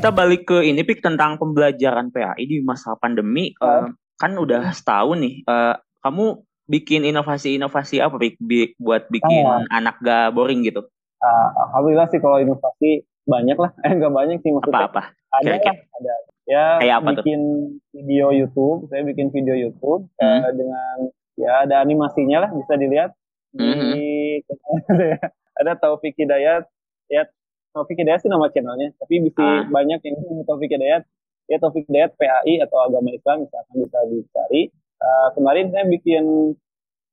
[0.00, 3.84] kita balik ke ini pik tentang pembelajaran PAI di masa pandemi uh,
[4.16, 5.44] kan udah setahun nih.
[5.44, 6.40] Uh, kamu
[6.72, 10.88] bikin inovasi-inovasi apa pik bi buat bikin uh, anak gak boring gitu?
[11.20, 13.76] Uh, Alhamdulillah sih kalau inovasi banyak lah.
[13.84, 14.88] Eh nggak banyak sih maksudnya.
[14.88, 15.12] Apa-apa?
[15.36, 15.72] Ada, Kira -kira.
[15.76, 16.14] ada.
[16.48, 17.92] Ya Kayak apa bikin tuh?
[17.92, 18.78] video YouTube.
[18.88, 20.40] Saya bikin video YouTube hmm.
[20.40, 20.96] uh, dengan
[21.36, 23.12] ya ada animasinya lah bisa dilihat
[23.52, 24.48] di hmm.
[25.60, 26.64] ada Taufik Hidayat
[27.12, 27.28] ya
[27.70, 29.62] Taufik Hidayat sih nama channelnya, tapi bisa ah.
[29.70, 31.06] banyak yang Taufik Hidayat,
[31.46, 34.62] ya Taufik Hidayat PAI atau agama Islam misalkan bisa dicari.
[35.00, 36.24] Uh, kemarin saya bikin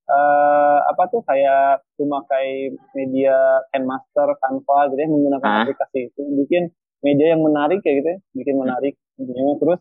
[0.09, 5.57] uh, apa tuh kayak memakai media Canmaster, Canva gitu ya menggunakan ah.
[5.63, 6.73] aplikasi itu, bikin
[7.05, 9.79] media yang menarik kayak gitu ya, bikin menarik intinya terus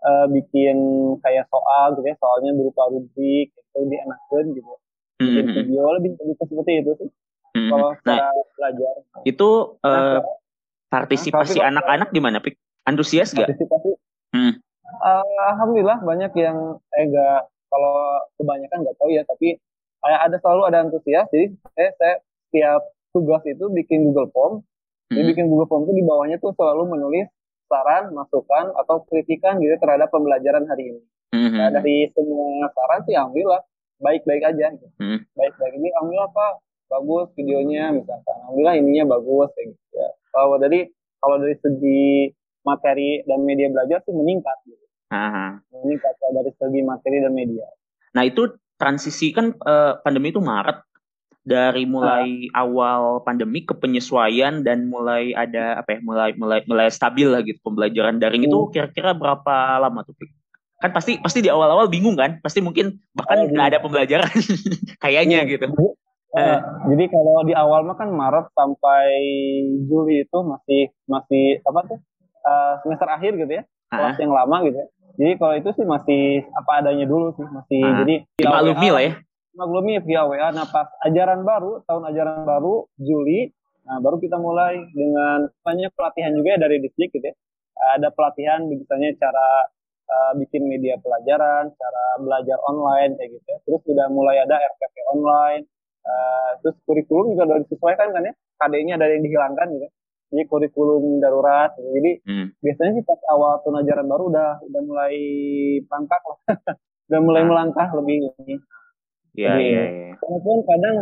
[0.00, 0.76] uh, bikin
[1.20, 4.72] kayak soal gitu ya, soalnya berupa rubrik itu dienakin gitu.
[5.16, 5.56] Bikin mm -hmm.
[5.64, 7.10] video lebih, lebih seperti itu sih.
[7.56, 7.70] Hmm.
[7.72, 8.28] Kalau nah,
[8.60, 8.94] belajar.
[9.24, 10.20] Itu uh,
[10.92, 12.60] partisipasi anak-anak gimana, Pik?
[12.84, 13.48] Antusias gak?
[13.48, 13.96] Partisipasi.
[14.36, 14.52] Hmm.
[14.86, 19.58] Uh, Alhamdulillah banyak yang eh gak kalau kebanyakan nggak tahu ya, tapi
[20.04, 21.26] kayak ada selalu ada antusias.
[21.32, 22.14] Jadi saya, saya
[22.46, 24.54] setiap tugas itu bikin Google Form.
[25.10, 25.14] Hmm.
[25.16, 27.26] Jadi bikin Google Form itu di bawahnya tuh selalu menulis
[27.66, 31.00] saran, masukan atau kritikan gitu terhadap pembelajaran hari ini.
[31.34, 31.58] Hmm.
[31.58, 33.62] Nah, dari semua saran sih alhamdulillah
[33.98, 34.70] baik-baik aja.
[34.70, 34.86] Gitu.
[35.02, 35.18] Hmm.
[35.34, 36.52] Baik-baik ini alhamdulillah Pak
[36.86, 40.80] bagus videonya misalkan alhamdulillah ininya bagus kayak gitu ya kalau dari
[41.18, 42.30] kalau dari segi
[42.66, 44.84] materi dan media belajar sih meningkat gitu.
[45.14, 45.62] Aha.
[45.70, 47.66] meningkat dari segi materi dan media
[48.14, 50.82] nah itu transisi kan uh, pandemi itu Maret
[51.46, 52.66] dari mulai nah.
[52.66, 57.62] awal pandemi ke penyesuaian dan mulai ada apa ya mulai mulai mulai stabil lah gitu
[57.62, 58.50] pembelajaran daring hmm.
[58.50, 60.18] itu kira-kira berapa lama tuh
[60.82, 64.28] kan pasti pasti di awal-awal bingung kan pasti mungkin bahkan nggak ada pembelajaran
[65.02, 65.50] kayaknya iya.
[65.54, 65.70] gitu
[66.34, 66.58] Uh,
[66.90, 69.08] jadi kalau di awal mah kan Maret sampai
[69.86, 71.98] Juli itu masih masih apa tuh
[72.42, 74.22] uh, semester akhir gitu ya kelas uh.
[74.22, 74.88] yang lama gitu ya.
[75.16, 77.96] Jadi kalau itu sih masih apa adanya dulu sih masih uh.
[78.04, 79.12] jadi maklumi lah ya.
[79.56, 80.48] Maklumi via WA.
[80.52, 83.48] Nah pas ajaran baru tahun ajaran baru Juli,
[83.88, 87.34] nah baru kita mulai dengan banyak pelatihan juga ya dari distrik gitu ya.
[87.96, 89.48] Ada pelatihan misalnya cara
[90.10, 93.58] uh, bikin media pelajaran, cara belajar online kayak gitu ya.
[93.64, 95.64] Terus sudah mulai ada RPP online
[96.06, 99.88] Uh, terus kurikulum juga udah disesuaikan kan ya, KD-nya dari yang dihilangkan gitu.
[100.30, 101.74] Jadi kurikulum darurat.
[101.74, 101.88] Gitu.
[101.90, 102.46] Jadi hmm.
[102.62, 105.16] biasanya sih pas awal tahun ajaran baru udah udah mulai
[105.86, 106.38] perangkak lah,
[107.10, 107.48] udah mulai nah.
[107.50, 108.54] melangkah lebih ini.
[109.36, 109.82] Iya iya.
[109.90, 110.12] iya.
[110.22, 110.96] Walaupun kadang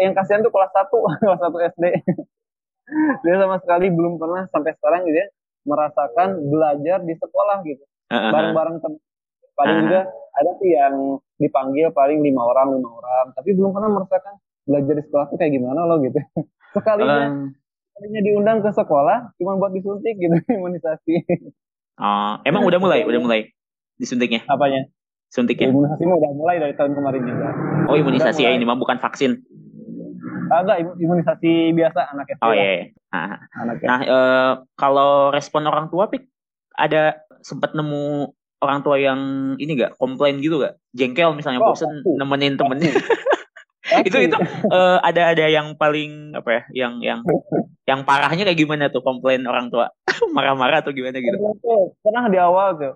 [0.00, 0.88] yang kasihan tuh kelas 1,
[1.28, 1.84] kelas 1 SD.
[3.24, 5.28] Dia sama sekali belum pernah sampai sekarang gitu ya
[5.68, 7.84] merasakan belajar di sekolah gitu.
[8.08, 8.96] Bareng-bareng teman
[9.58, 10.00] paling juga
[10.38, 13.34] ada sih yang dipanggil paling lima orang lima orang.
[13.34, 14.34] Tapi belum pernah merasakan
[14.68, 16.20] belajar di sekolah tuh kayak gimana loh gitu.
[16.76, 17.50] Sekalinya um,
[17.90, 21.26] sekalinya diundang ke sekolah cuma buat disuntik gitu imunisasi.
[21.98, 23.02] Uh, emang udah mulai?
[23.02, 23.50] Udah mulai
[23.98, 24.46] disuntiknya?
[24.46, 24.86] Apanya?
[25.32, 25.74] Suntiknya?
[25.74, 27.48] Imunisasi udah mulai dari tahun kemarin juga.
[27.90, 29.42] Oh imunisasi ya ini mah bukan vaksin.
[30.48, 32.86] Enggak imunisasi biasa anak SD oh iya, iya.
[33.12, 33.36] Nah,
[33.84, 36.28] nah uh, kalau respon orang tua pik
[36.76, 39.20] ada sempat nemu orang tua yang
[39.58, 42.18] ini gak komplain gitu gak jengkel misalnya oh, bosen aku.
[42.18, 42.92] nemenin temennya.
[43.88, 44.36] Itu itu
[44.68, 47.20] uh, ada ada yang paling apa ya yang yang
[47.88, 49.88] yang parahnya kayak gimana tuh komplain orang tua?
[50.36, 51.40] Marah-marah atau gimana gitu?
[52.04, 52.94] Pernah di awal tuh.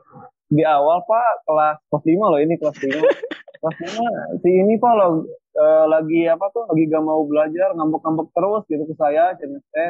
[0.53, 3.09] Di awal pak kelas kelas lima loh ini kelas lima.
[3.57, 4.07] Kelas lima
[4.45, 8.85] si ini pak lo uh, lagi apa tuh lagi gak mau belajar ngambek-ngambek terus gitu
[8.85, 9.33] ke saya
[9.73, 9.89] saya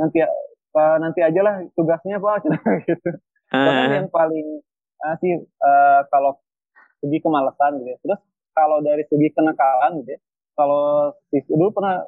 [0.00, 2.48] nanti uh, nanti aja lah tugasnya pak
[2.88, 3.10] gitu.
[3.52, 3.92] Uh.
[3.92, 4.64] yang paling
[5.04, 6.36] uh, sih uh, kalau
[7.00, 7.98] segi kemalasan gitu ya.
[8.04, 8.20] Terus
[8.52, 10.20] kalau dari segi kenakalan gitu ya,
[10.56, 12.04] kalau dulu pernah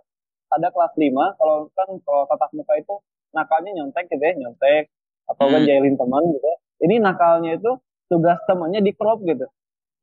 [0.53, 2.95] ada kelas 5, kalau kan kalau tatap muka itu
[3.33, 4.93] nakalnya nyontek gitu ya, nyontek
[5.33, 5.69] atau kan hmm.
[5.69, 6.57] jailin teman gitu ya.
[6.83, 7.73] Ini nakalnya itu
[8.13, 9.49] tugas temannya di crop gitu.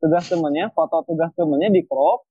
[0.02, 2.25] Tugas temannya, foto tugas temannya di crop,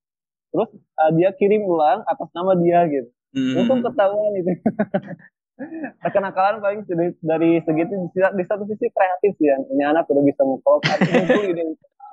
[0.50, 3.10] terus uh, dia kirim ulang atas nama dia gitu.
[3.36, 3.60] Hmm.
[3.62, 4.52] Untung ketahuan itu.
[6.14, 6.80] kenakalan paling
[7.22, 11.62] dari segitu di satu sisi kreatif sih ya punya anak udah bisa mengkrop muncul ide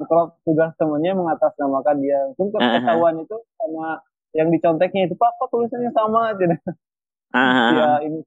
[0.01, 2.19] mengkrop tugas temannya mengatasnamakan dia.
[2.35, 4.01] Mungkin ketahuan itu sama
[4.35, 6.33] yang diconteknya itu kok tulisannya sama?
[6.35, 6.59] Tidak
[7.75, 8.19] ya ini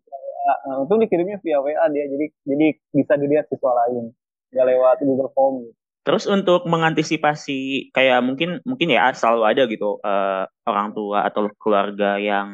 [0.68, 4.12] uh, untung dikirimnya via WA dia jadi jadi bisa dilihat siswa lain.
[4.52, 5.54] Nggak lewat Google Form.
[5.64, 5.76] gitu.
[6.06, 12.16] Terus untuk mengantisipasi kayak mungkin mungkin ya selalu ada gitu uh, orang tua atau keluarga
[12.16, 12.48] yang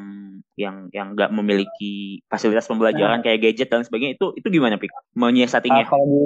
[0.55, 3.25] yang yang nggak memiliki fasilitas pembelajaran nah.
[3.27, 5.87] kayak gadget dan sebagainya itu itu gimana pik menyiasatinya?
[5.87, 6.25] Uh, kalau di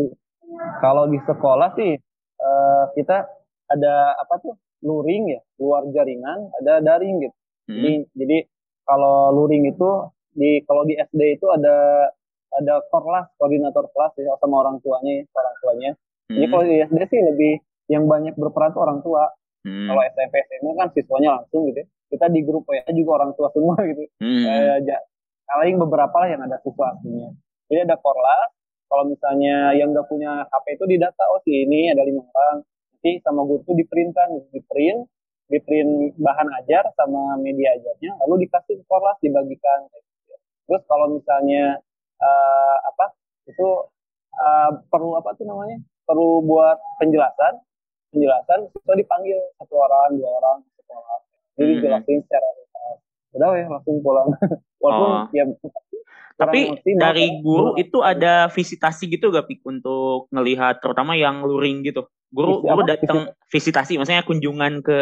[0.80, 1.92] kalau di sekolah sih
[2.40, 3.28] uh, kita
[3.68, 7.36] ada apa tuh luring ya luar jaringan ada daring gitu.
[7.68, 7.74] Hmm.
[7.76, 8.38] Jadi jadi
[8.88, 9.90] kalau luring itu
[10.32, 12.08] di kalau di SD itu ada
[12.48, 15.90] ada korlas koordinator kelas ya, sama orang tuanya orang tuanya
[16.28, 16.34] hmm.
[16.36, 17.52] jadi kalau di SD sih lebih
[17.88, 19.28] yang banyak berperan tuh orang tua
[19.64, 19.88] hmm.
[19.88, 21.86] kalau SMP SMA kan siswanya langsung gitu ya.
[22.12, 24.44] kita di grup ya juga orang tua semua gitu hmm.
[24.44, 25.00] eh,
[25.48, 27.32] paling beberapa lah yang ada siswa aslinya
[27.72, 28.50] jadi ada korlas
[28.88, 32.64] kalau misalnya yang nggak punya HP itu didata oh si ini ada lima orang
[32.98, 35.06] nanti sama guru tuh diprintkan di print
[35.48, 39.80] di print bahan ajar sama media ajarnya lalu dikasih ke kelas dibagikan
[40.68, 41.80] terus kalau misalnya
[42.20, 43.16] uh, apa
[43.48, 43.68] itu
[44.36, 47.60] uh, perlu apa tuh namanya perlu buat penjelasan
[48.16, 51.18] penjelasan itu dipanggil satu orang dua orang sekolah
[51.60, 51.82] jadi hmm.
[51.84, 52.48] jelasin secara
[53.36, 54.32] udah ya langsung pulang
[54.82, 55.24] walaupun oh.
[55.36, 55.44] ya
[56.38, 62.06] tapi dari guru itu ada visitasi gitu gak Pik untuk ngelihat terutama yang luring gitu.
[62.30, 63.18] Guru Visi, guru datang
[63.50, 65.00] visitasi maksudnya kunjungan ke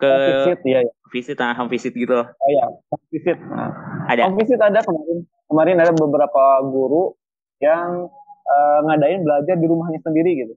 [0.00, 0.92] ke oh, visit ya, ya.
[1.12, 2.24] Visit nah, visit gitu.
[2.24, 2.64] Oh iya,
[3.12, 3.36] visit.
[3.36, 3.68] Nah,
[4.08, 4.32] ada.
[4.32, 5.28] Oh, visit ada kemarin.
[5.44, 7.12] Kemarin ada beberapa guru
[7.60, 8.08] yang
[8.46, 10.54] uh, ngadain belajar di rumahnya sendiri gitu.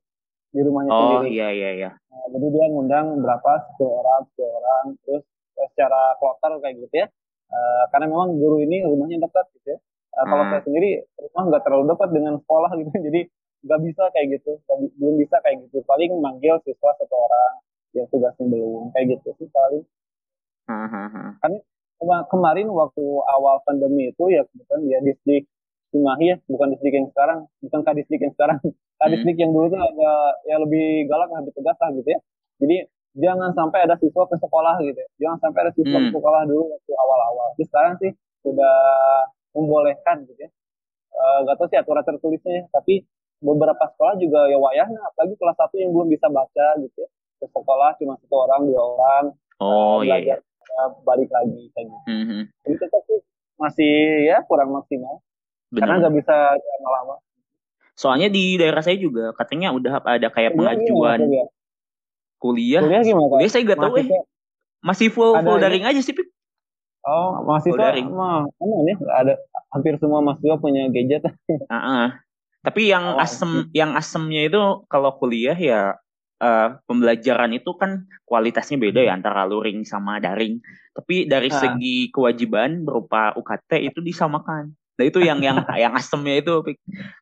[0.54, 1.18] Di rumahnya oh, sendiri.
[1.18, 1.90] Oh iya iya iya.
[1.92, 7.08] Nah, jadi dia ngundang berapa sepuluh orang, sepuluh orang terus secara kloter kayak gitu ya
[7.54, 9.80] Uh, karena memang guru ini rumahnya dekat gitu ya.
[10.18, 10.52] Uh, kalau hmm.
[10.58, 10.90] saya sendiri
[11.22, 13.22] rumah nggak terlalu dekat dengan sekolah gitu, jadi
[13.64, 15.78] nggak bisa kayak gitu, gak, belum bisa kayak gitu.
[15.86, 17.54] Paling manggil siswa satu orang
[17.94, 19.86] yang tugasnya belum kayak gitu sih paling.
[20.66, 21.38] Hmm.
[21.46, 21.54] Kan
[22.34, 25.44] kemarin waktu awal pandemi itu ya kebetulan dia distrik
[25.94, 28.58] Cimahi ya, bukan distrik yang sekarang, bukan kadisdik yang sekarang.
[29.04, 29.44] Kadisdik hmm.
[29.46, 32.20] yang dulu tuh agak ya lebih galak, lebih tegas lah gitu ya.
[32.64, 32.76] Jadi
[33.14, 35.10] jangan sampai ada siswa ke sekolah gitu ya.
[35.22, 36.10] jangan sampai ada siswa hmm.
[36.10, 38.12] ke sekolah dulu waktu awal-awal jadi sekarang sih
[38.42, 38.78] sudah
[39.54, 40.50] membolehkan gitu ya
[41.14, 43.06] uh, gak tahu sih aturan tertulisnya tapi
[43.44, 47.10] beberapa sekolah juga ya wayahnya apalagi kelas satu yang belum bisa baca gitu ya
[47.44, 49.26] ke sekolah cuma satu orang dua orang
[49.62, 50.86] oh uh, belajar iya.
[51.06, 52.42] balik lagi kayak gitu mm -hmm.
[52.66, 53.20] jadi tetap sih
[53.62, 55.22] masih ya kurang maksimal
[55.74, 55.90] Bener.
[55.90, 57.16] karena nggak bisa lama-lama
[57.98, 61.46] soalnya di daerah saya juga katanya udah ada kayak iya, pengajuan ya,
[62.44, 62.82] Kuliah?
[62.84, 63.28] Kuliah gimana?
[63.40, 64.08] Kuliah saya nggak tahu eh.
[64.84, 66.28] Masih full full daring aja sih, Pip.
[67.08, 68.12] Oh, masih full daring.
[68.12, 69.40] Mah, nih ada
[69.72, 71.24] hampir semua mahasiswa punya gadget.
[71.72, 72.08] Uh -uh.
[72.64, 74.60] Tapi yang oh, asem yang asemnya itu
[74.92, 75.96] kalau kuliah ya
[76.44, 80.60] uh, pembelajaran itu kan kualitasnya beda ya antara luring sama daring.
[80.92, 81.56] Tapi dari uh.
[81.56, 84.76] segi kewajiban berupa UKT itu disamakan.
[85.00, 86.78] Nah itu yang yang yang asemnya itu kayak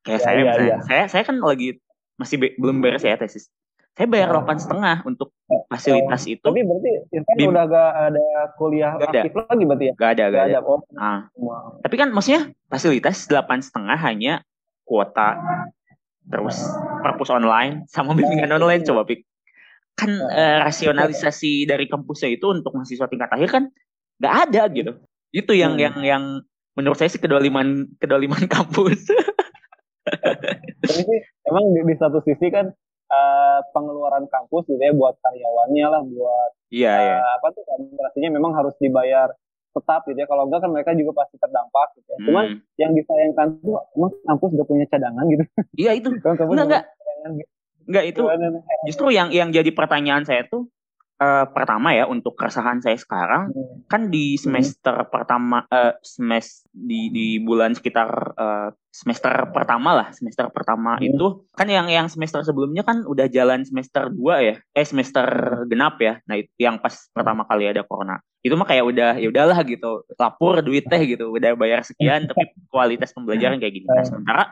[0.06, 0.78] ya, saya, ya, saya, ya.
[0.84, 1.80] saya saya kan lagi
[2.20, 3.50] masih be, belum beres ya tesis
[3.92, 4.40] saya bayar oh.
[4.40, 5.36] delapan setengah untuk
[5.68, 6.34] fasilitas oh.
[6.34, 6.48] itu.
[6.48, 7.52] Tapi berarti kan Bim.
[7.52, 9.44] udah gak ada kuliah gak aktif ada.
[9.52, 9.94] lagi berarti ya?
[10.00, 10.58] Gak ada, gak, gak ada.
[10.58, 10.60] ada.
[10.64, 10.82] Oh.
[10.96, 11.20] Nah.
[11.36, 11.68] Wow.
[11.84, 12.42] Tapi kan maksudnya
[12.72, 14.34] fasilitas delapan setengah hanya
[14.88, 15.40] kuota
[16.32, 16.58] terus
[17.04, 19.28] perpus online sama bimbingan online coba pik
[19.98, 23.64] kan eh, rasionalisasi dari kampusnya itu untuk mahasiswa tingkat akhir kan
[24.22, 24.92] nggak ada gitu
[25.36, 25.84] itu yang hmm.
[25.84, 26.24] yang yang
[26.78, 29.12] menurut saya sih kedoliman kedoliman kampus
[30.82, 32.72] tapi sih emang di, di satu sisi kan
[33.12, 37.16] uh, pengeluaran kampus gitu ya buat karyawannya lah buat iya, uh, iya.
[37.38, 39.30] apa tuh administrasinya memang harus dibayar
[39.72, 42.18] tetap gitu ya kalau enggak kan mereka juga pasti terdampak gitu ya.
[42.20, 42.26] Hmm.
[42.28, 42.46] Cuman
[42.76, 45.44] yang disayangkan tuh emang kampus gak punya cadangan gitu.
[45.80, 46.10] Iya itu.
[46.12, 46.84] enggak enggak.
[47.40, 47.48] Gitu.
[47.88, 48.22] Enggak itu.
[48.92, 50.68] Justru yang yang jadi pertanyaan saya tuh
[51.22, 53.86] uh, pertama ya untuk keresahan saya sekarang hmm.
[53.86, 54.42] kan di hmm.
[54.42, 55.10] semester hmm.
[55.14, 61.14] pertama uh, semester di di bulan sekitar uh, semester pertama lah semester pertama hmm.
[61.14, 65.28] itu kan yang yang semester sebelumnya kan udah jalan semester dua ya eh semester
[65.70, 69.30] genap ya nah itu yang pas pertama kali ada corona itu mah kayak udah ya
[69.30, 74.02] udahlah gitu lapor duit teh gitu udah bayar sekian tapi kualitas pembelajaran kayak gini nah
[74.02, 74.44] sementara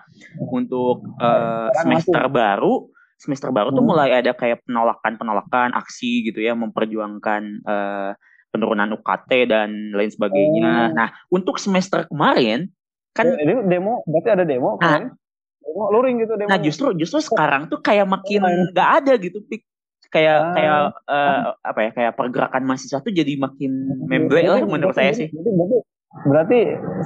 [0.54, 2.86] untuk uh, semester baru
[3.20, 3.92] semester baru tuh hmm.
[3.92, 8.12] mulai ada kayak penolakan-penolakan aksi gitu ya memperjuangkan uh,
[8.50, 10.90] penurunan UKT dan lain sebagainya.
[10.90, 10.96] Oh.
[10.96, 12.72] Nah, untuk semester kemarin
[13.14, 15.12] kan ini demo berarti ada demo kan?
[15.60, 16.50] demo luring gitu demo.
[16.50, 19.68] Nah, justru justru sekarang tuh kayak makin nggak ada gitu pik
[20.10, 20.54] kayak ah.
[20.58, 23.72] kayak uh, apa ya kayak pergerakan mahasiswa tuh jadi makin
[24.10, 25.30] memble lah menurut saya sih.
[25.30, 25.78] Berarti, berarti,
[26.26, 26.60] berarti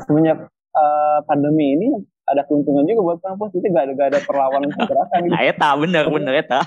[0.08, 0.40] semenjak
[0.78, 1.90] uh, pandemi ini
[2.24, 5.34] ada keuntungan juga buat kampus itu gak ada gak ada perlawanan pergerakan gitu.
[5.36, 6.62] Nah, eta bener bener eta.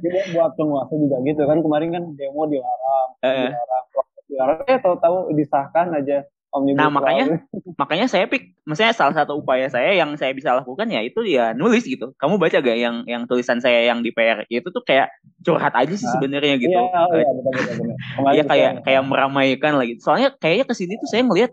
[0.00, 3.48] Jadi buat penguasa juga gitu kan kemarin kan demo dilarang, eh.
[3.52, 3.84] dilarang,
[4.28, 4.58] dilarang.
[4.68, 7.42] Eh tahu-tahu disahkan aja Omnibus nah makanya
[7.74, 11.50] makanya saya pik, maksudnya salah satu upaya saya yang saya bisa lakukan ya itu ya
[11.50, 12.14] nulis gitu.
[12.14, 15.10] Kamu baca gak yang yang tulisan saya yang di PR itu tuh kayak
[15.42, 16.78] curhat aja sih sebenarnya gitu.
[16.78, 17.86] Iya, iya betul betul.
[18.38, 19.98] Iya kayak kayak meramaikan lagi.
[19.98, 21.50] Soalnya kayaknya ke sini tuh saya melihat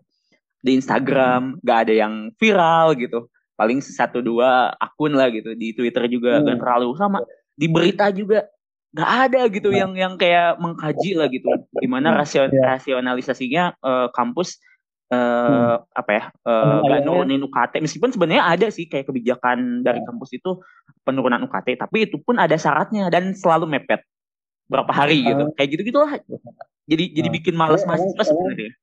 [0.62, 3.26] di Instagram gak ada yang viral gitu
[3.62, 6.50] paling satu dua akun lah gitu di Twitter juga hmm.
[6.50, 7.22] gak terlalu sama.
[7.54, 8.50] Di berita juga
[8.92, 9.78] nggak ada gitu nah.
[9.86, 11.46] yang yang kayak mengkaji lah gitu.
[11.78, 12.74] Gimana nah, rasion, yeah.
[12.74, 14.58] rasionalisasinya uh, kampus
[15.14, 15.78] uh, hmm.
[15.94, 20.10] apa ya uh, gak nurunin UKT meskipun sebenarnya ada sih kayak kebijakan dari hmm.
[20.10, 20.58] kampus itu
[21.06, 24.02] penurunan UKT tapi itu pun ada syaratnya dan selalu mepet.
[24.66, 25.54] Berapa hari gitu.
[25.54, 26.18] Kayak gitu gitulah
[26.90, 28.74] jadi jadi bikin malas mahasiswa sebenarnya.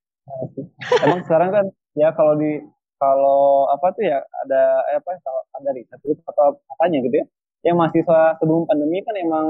[1.02, 1.64] Emang sekarang kan
[1.98, 2.62] ya kalau di
[2.98, 4.62] kalau apa tuh ya ada
[4.92, 5.10] eh, apa
[5.58, 7.26] ada riset atau katanya gitu ya
[7.66, 9.46] yang mahasiswa sebelum pandemi kan emang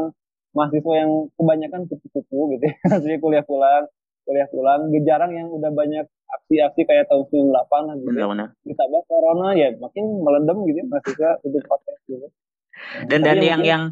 [0.57, 2.75] mahasiswa yang kebanyakan kupu-kupu gitu ya.
[2.93, 3.85] Maksudnya kuliah pulang
[4.29, 7.49] kuliah pulang jarang yang udah banyak aksi-aksi kayak tahun 98
[7.89, 8.49] lah gitu benar, benar.
[8.61, 12.27] ditambah corona ya makin meledem gitu ya, mahasiswa itu podcast gitu.
[13.09, 13.83] Dan dan yang yang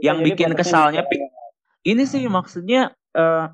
[0.00, 1.04] yang bikin kesalnya
[1.84, 3.52] ini sih maksudnya uh,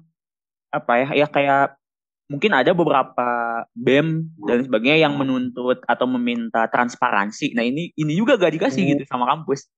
[0.71, 1.79] apa ya ya kayak
[2.25, 3.29] mungkin ada beberapa
[3.77, 7.53] BEM dan sebagainya yang menuntut atau meminta transparansi.
[7.53, 8.91] Nah ini ini juga gak dikasih hmm.
[8.97, 9.69] gitu sama kampus.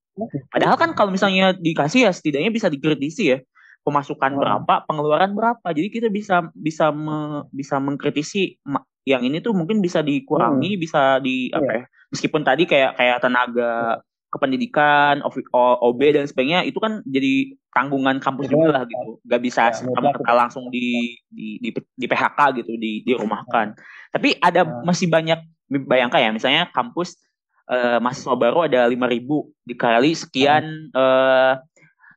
[0.49, 3.39] Padahal kan kalau misalnya dikasih ya setidaknya bisa dikritisi ya
[3.87, 4.41] pemasukan hmm.
[4.41, 5.67] berapa, pengeluaran berapa.
[5.75, 8.59] Jadi kita bisa bisa me, bisa mengkritisi
[9.07, 10.81] yang ini tuh mungkin bisa dikurangi, hmm.
[10.83, 11.83] bisa di apa iya.
[11.83, 11.85] ya?
[12.15, 15.23] Meskipun tadi kayak kayak tenaga kependidikan,
[15.55, 19.23] OB dan sebagainya itu kan jadi tanggungan kampus juga lah gitu.
[19.25, 23.77] Gak bisa ya, serta langsung di, di di di PHK gitu, di dirumahkan.
[24.13, 24.83] Tapi ada nah.
[24.83, 27.19] masih banyak bayangkan ya misalnya kampus
[27.71, 31.59] uh, mahasiswa baru ada lima ribu dikali sekian uh,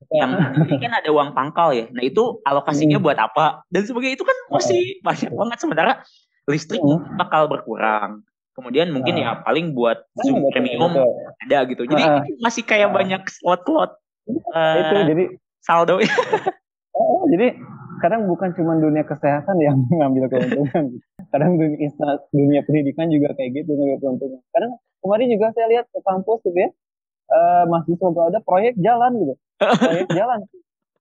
[0.09, 0.31] yang
[0.65, 1.85] ini kan ada uang pangkal ya.
[1.93, 3.05] Nah itu alokasinya hmm.
[3.05, 5.93] buat apa dan sebagainya itu kan masih banyak banget sementara
[6.49, 7.19] listrik hmm.
[7.19, 8.25] bakal berkurang
[8.59, 9.23] kemudian mungkin nah.
[9.23, 11.09] ya paling buat nah, Zoom betul, premium betul.
[11.47, 12.23] ada gitu jadi nah.
[12.43, 12.95] masih kayak nah.
[12.99, 13.95] banyak slot-slot
[14.51, 15.23] uh, itu jadi
[15.63, 15.95] saldo
[16.91, 17.55] oh, jadi
[18.03, 20.99] kadang bukan cuma dunia kesehatan yang mengambil keuntungan
[21.31, 21.89] kadang dunia,
[22.35, 26.59] dunia pendidikan juga kayak gitu ngambil keuntungan kadang kemarin juga saya lihat ke kampus gitu
[26.59, 26.69] ya
[27.31, 30.39] uh, mahasiswa gak ada proyek jalan gitu proyek jalan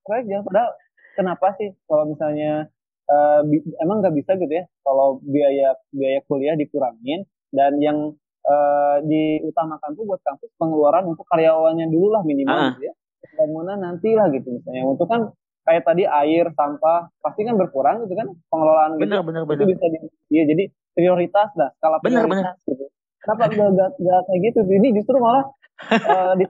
[0.07, 0.71] proyek jalan padahal
[1.19, 2.71] kenapa sih kalau misalnya
[3.11, 3.41] uh,
[3.83, 8.13] emang nggak bisa gitu ya kalau biaya biaya kuliah dikurangin dan yang
[8.45, 12.71] uh, diutamakan tuh buat kampus pengeluaran untuk karyawannya dulu lah minimal ah.
[12.77, 12.95] gitu ya.
[13.39, 14.83] Bangunan nanti lah gitu misalnya.
[14.89, 15.31] Untuk kan
[15.69, 19.85] kayak tadi air sampah pasti kan berkurang gitu kan pengelolaan bener, gitu bener, itu bisa
[19.93, 19.99] di,
[20.33, 20.65] ya jadi
[20.97, 22.69] prioritas lah skala bener, prioritas bener.
[22.73, 22.85] gitu.
[23.21, 24.59] Kenapa gak, gak, gak kayak gitu?
[24.65, 25.45] Ini justru malah
[25.93, 26.45] uh, di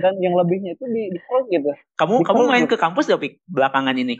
[0.00, 1.20] dan yang lebihnya itu di, di
[1.52, 1.70] gitu.
[2.00, 2.72] Kamu di kamu main gitu.
[2.72, 4.16] ke kampus gak belakangan ini?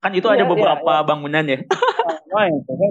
[0.00, 1.08] Kan itu iya, ada iya, beberapa iya, iya.
[1.08, 1.58] bangunan ya
[2.34, 2.90] main gitu kan.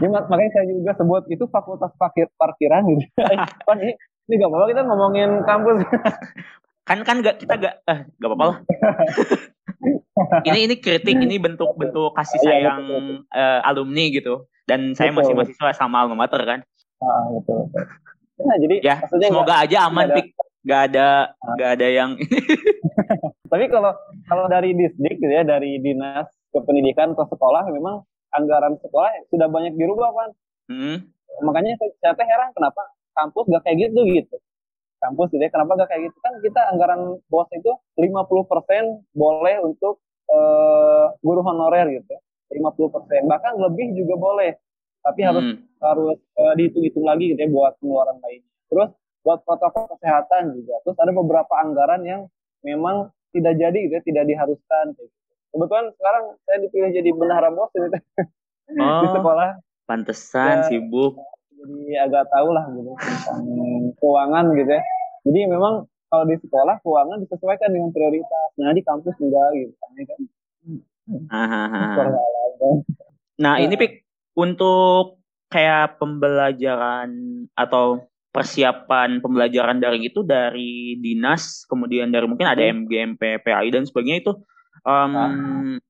[0.00, 3.04] Jadi, makanya saya juga sebut itu fakultas parkir parkiran gitu.
[3.68, 3.92] kan ini
[4.30, 5.78] ini gak apa-apa kita ngomongin kampus.
[6.84, 8.58] kan kan gak kita gak eh gak apa-apa lah.
[10.48, 12.82] ini ini kritik ini bentuk bentuk kasih iya, sayang
[13.28, 15.20] uh, alumni gitu dan saya betul.
[15.20, 16.60] masih mahasiswa sama alma mater kan.
[17.00, 17.68] Ah, betul.
[18.34, 20.26] Nah, jadi ya semoga gak, aja aman pik
[20.64, 21.54] gak ada ah.
[21.60, 22.10] gak ada yang
[23.52, 23.92] tapi kalau
[24.24, 28.02] kalau dari disdik gitu ya dari dinas kependidikan ke sekolah memang
[28.34, 30.30] anggaran sekolah sudah banyak dirubah kan.
[30.70, 30.96] Hmm.
[31.42, 32.82] Makanya saya, saya heran kenapa
[33.14, 34.36] kampus gak kayak gitu gitu.
[35.02, 37.00] Kampus gitu ya, kenapa gak kayak gitu kan kita anggaran
[37.30, 42.20] bos itu 50% boleh untuk uh, guru honorer gitu ya.
[42.54, 44.52] 50% bahkan lebih juga boleh.
[45.04, 45.28] Tapi hmm.
[45.30, 45.46] harus
[45.84, 48.50] harus uh, dihitung-hitung lagi gitu ya buat pengeluaran lainnya.
[48.72, 48.90] Terus
[49.24, 50.74] buat protokol kesehatan juga.
[50.84, 52.20] Terus ada beberapa anggaran yang
[52.64, 55.23] memang tidak jadi gitu ya, tidak diharuskan gitu
[55.54, 57.88] kebetulan sekarang saya dipilih jadi bendahara bos ini.
[58.82, 59.50] Oh, di sekolah.
[59.84, 61.14] pantesan ya, sibuk.
[61.54, 63.44] Jadi agak tahu lah gitu tentang
[64.00, 64.82] keuangan gitu ya.
[65.24, 68.48] Jadi memang kalau di sekolah keuangan disesuaikan dengan prioritas.
[68.58, 69.92] Nah di kampus juga gitu kan
[73.34, 73.92] nah ini pik
[74.38, 75.20] untuk
[75.52, 77.10] kayak pembelajaran
[77.54, 84.26] atau persiapan pembelajaran daring itu dari dinas kemudian dari mungkin ada MGMP PAI dan sebagainya
[84.26, 84.32] itu
[84.84, 85.30] um, nah.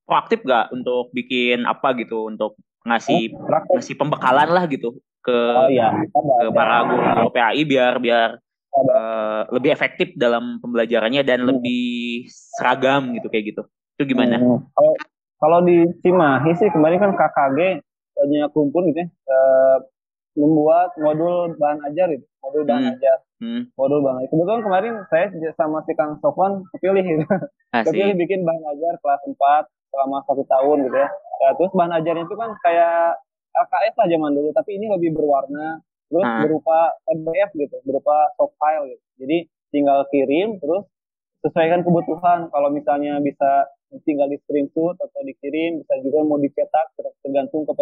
[0.06, 5.68] proaktif gak untuk bikin apa gitu untuk ngasih oh, ngasih pembekalan lah gitu ke oh,
[5.72, 6.04] iya.
[6.04, 8.36] ke para guru PAI biar biar
[8.76, 11.48] uh, lebih efektif dalam pembelajarannya dan hmm.
[11.48, 11.84] lebih
[12.28, 13.62] seragam gitu kayak gitu
[13.96, 14.36] itu gimana?
[14.36, 14.60] Hmm.
[14.76, 14.92] Kalau
[15.40, 17.80] kalau di Cimahi sih kemarin kan KKG
[18.14, 19.78] banyak kumpul gitu ya uh,
[20.38, 22.94] membuat modul bahan ajar gitu modul bahan hmm.
[22.98, 23.62] ajar hmm.
[23.75, 25.26] modul bahan ajar kebetulan kemarin saya
[25.59, 27.25] sama si Kang Sofwan kepilih gitu
[27.73, 29.35] kepilih bikin bahan ajar kelas 4
[29.95, 31.09] selama satu tahun gitu ya.
[31.43, 33.19] ya terus bahan ajarnya itu kan kayak
[33.55, 35.79] LKS lah zaman dulu tapi ini lebih berwarna
[36.11, 36.41] terus hmm.
[36.47, 39.38] berupa PDF gitu berupa soft file gitu jadi
[39.71, 40.87] tinggal kirim terus
[41.45, 43.69] sesuaikan kebutuhan kalau misalnya bisa
[44.03, 47.75] tinggal di screenshot atau dikirim bisa juga mau dicetak tergantung ke,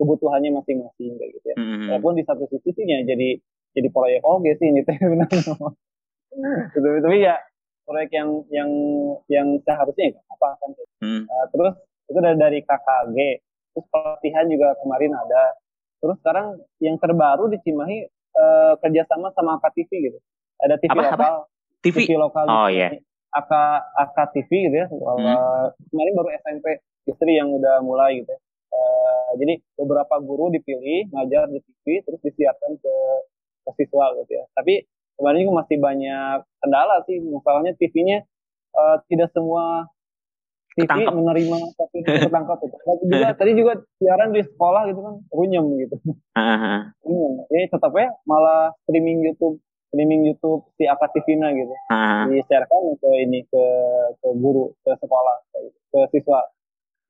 [0.00, 1.56] kebutuhannya masing-masing kayak gitu ya.
[1.58, 1.88] Mm-hmm.
[1.92, 3.36] Walaupun di satu sisi sih ya jadi
[3.72, 5.28] jadi proyek oke sih ini teh benar.
[6.72, 7.36] gitu, tapi ya
[7.84, 8.70] proyek yang yang
[9.28, 10.70] yang seharusnya ya, apa kan.
[11.02, 11.22] Mm.
[11.28, 11.74] Uh, terus
[12.12, 13.18] itu dari, dari KKG
[13.72, 15.56] terus pelatihan juga kemarin ada
[16.04, 18.04] terus sekarang yang terbaru di Cimahi
[18.36, 20.18] uh, kerjasama sama AKTV gitu
[20.60, 21.28] ada TV apa, lokal apa?
[21.80, 21.96] TV?
[22.04, 23.00] TV lokal oh iya yeah.
[23.32, 23.52] AK
[23.96, 25.00] AKTV gitu ya hmm.
[25.00, 26.66] uh, kemarin baru SMP
[27.08, 28.34] istri yang udah mulai gitu
[28.76, 32.94] uh, jadi beberapa guru dipilih ngajar di TV terus disiapkan ke
[33.62, 38.26] ke siswa gitu ya tapi kemarin juga masih banyak kendala sih masalahnya TV-nya
[38.74, 39.86] uh, tidak semua
[40.72, 41.12] TV ketangkep.
[41.12, 42.76] menerima tapi tertangkap itu.
[42.80, 45.96] Tadi juga tadi juga siaran di sekolah gitu kan runyem gitu.
[46.32, 46.80] Uh-huh.
[47.52, 49.60] Jadi tetap ya malah streaming YouTube
[49.92, 51.74] streaming YouTube si Akativina gitu.
[51.92, 52.24] Uh-huh.
[52.32, 53.64] Di-sharekan ke ini ke
[54.24, 55.36] ke guru ke sekolah
[55.92, 56.40] ke siswa.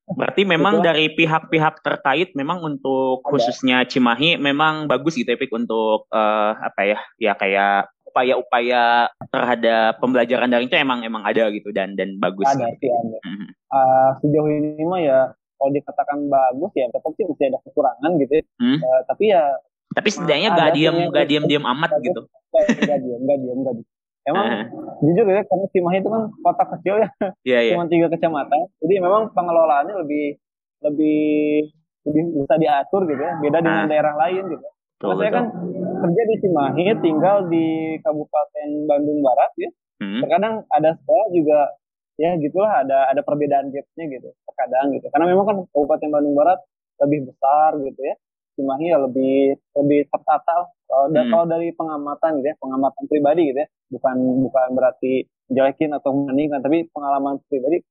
[0.02, 6.52] Berarti memang dari pihak-pihak terkait memang untuk khususnya Cimahi memang bagus gitu Epik untuk uh,
[6.59, 12.21] apa ya ya kayak upaya-upaya terhadap pembelajaran daring itu emang emang ada gitu dan dan
[12.21, 12.44] bagus.
[12.44, 13.18] Ada sih ada.
[13.25, 13.49] Mm-hmm.
[13.73, 15.21] Uh, sejauh ini mah ya
[15.56, 18.32] kalau dikatakan bagus ya tetap sih masih ada kekurangan gitu.
[18.37, 18.44] Ya.
[18.61, 18.78] Hmm?
[18.82, 19.42] Uh, tapi ya.
[19.92, 22.21] Tapi setidaknya gak diem gak diem diem amat gitu.
[22.52, 23.92] Gak diem gak diem gak diem.
[24.23, 24.64] Emang uh.
[25.02, 27.09] jujur ya karena Cimahi itu kan kota kecil ya,
[27.43, 27.75] yeah, yeah.
[27.75, 28.71] cuma tiga kecamatan.
[28.79, 30.38] Jadi memang pengelolaannya lebih
[30.83, 31.23] lebih
[32.07, 33.91] lebih bisa diatur gitu ya, beda dengan uh.
[33.91, 34.67] daerah lain gitu.
[35.02, 35.47] Betul, saya kan
[36.07, 39.71] kerja di Cimahi, tinggal di Kabupaten Bandung Barat ya.
[39.99, 40.23] Hmm.
[40.23, 41.59] Terkadang ada sekolah juga
[42.21, 46.61] ya gitulah ada ada perbedaan gapnya gitu terkadang gitu karena memang kan Kabupaten Bandung Barat
[47.00, 48.14] lebih besar gitu ya
[48.56, 51.30] Cimahi ya lebih lebih tertata kalau, hmm.
[51.32, 54.16] kalau dari pengamatan gitu ya pengamatan pribadi gitu ya bukan
[54.49, 55.12] bukan berarti
[55.52, 57.85] jelekin atau membandingkan tapi pengalaman pribadi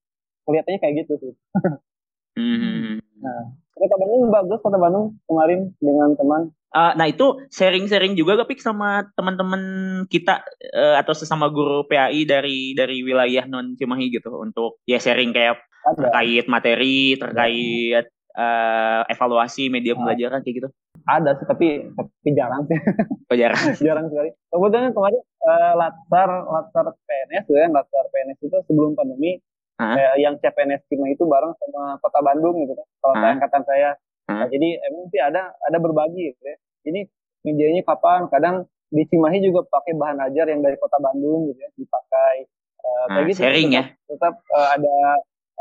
[0.45, 1.33] kelihatannya kayak gitu sih
[2.39, 3.01] hmm.
[3.21, 3.41] nah
[3.77, 9.03] kota Bandung bagus kota Bandung kemarin dengan teman Uh, nah itu sharing-sharing juga tapi sama
[9.11, 9.59] teman-teman
[10.07, 10.39] kita
[10.71, 15.59] uh, atau sesama guru PAI dari dari wilayah non Cimahi gitu untuk ya sharing kayak
[15.59, 15.99] Ada.
[15.99, 20.69] terkait materi terkait uh, evaluasi media pembelajaran kayak gitu.
[21.07, 22.77] Ada sih tapi tapi jarang sih.
[23.31, 23.63] Oh, jarang.
[23.87, 24.35] jarang sekali.
[24.51, 29.39] Kemudian kemarin uh, latar latar PNS ya latar PNS itu sebelum pandemi
[29.79, 32.87] uh, yang CPNS Cimahi itu bareng sama Kota Bandung gitu kan.
[32.99, 33.31] Kalau uh.
[33.31, 33.95] angkatan saya
[34.31, 36.55] Nah, jadi emang sih ada ada berbagi gitu ya.
[36.87, 36.99] Ini
[37.43, 38.31] medianya kapan?
[38.31, 42.35] Kadang di Cimahi juga pakai bahan ajar yang dari kota Bandung gitu ya, dipakai
[42.83, 43.39] uh, nah, kayak gitu.
[43.43, 43.83] Sharing tetap, ya.
[44.07, 44.97] Tetap uh, ada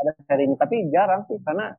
[0.01, 1.75] ada sharing, tapi jarang sih karena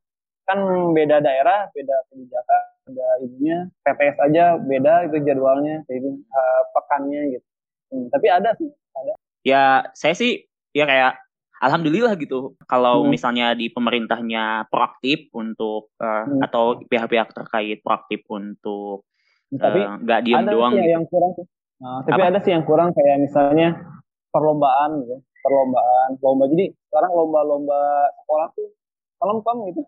[0.48, 0.58] kan
[0.92, 7.22] beda daerah, beda kebijakan, ada ininya, PPS aja beda itu jadwalnya, jadi uh, eh, pekannya
[7.38, 7.46] gitu.
[7.92, 9.12] Hmm, tapi ada sih, ada.
[9.42, 11.22] Ya, saya sih ya kayak
[11.62, 13.14] alhamdulillah gitu kalau hmm.
[13.14, 16.42] misalnya di pemerintahnya proaktif untuk uh, hmm.
[16.42, 19.06] atau pihak-pihak terkait proaktif untuk
[19.52, 20.90] tapi eh, nggak uh, diem doang gitu.
[20.90, 21.32] yang kurang
[21.78, 22.30] nah, tapi Apa?
[22.34, 23.78] ada sih yang kurang kayak misalnya
[24.34, 27.80] perlombaan gitu perlombaan lomba jadi sekarang lomba-lomba
[28.22, 28.68] sekolah tuh
[29.22, 29.82] kelempang gitu.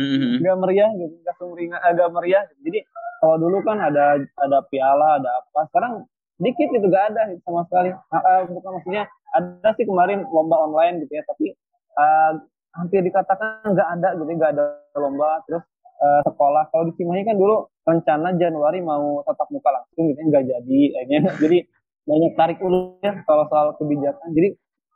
[0.00, 0.40] Mm-hmm.
[0.40, 2.80] nggak meriah gitu nggak sumringah agak meriah jadi
[3.22, 6.02] kalau dulu kan ada ada piala ada apa sekarang
[6.42, 7.94] dikit itu gak ada sama sekali.
[7.94, 11.54] Uh, uh, bukan maksudnya ada sih kemarin lomba online gitu ya tapi
[11.94, 12.42] uh,
[12.74, 14.64] hampir dikatakan nggak ada gitu nggak ada
[14.98, 15.38] lomba.
[15.46, 15.62] Terus
[16.02, 20.44] uh, sekolah kalau di Cimahi kan dulu rencana Januari mau tatap muka langsung gitu nggak
[20.50, 21.58] jadi akhirnya jadi
[22.02, 24.28] banyak tarik ulur ya kalau soal kebijakan.
[24.34, 24.48] Jadi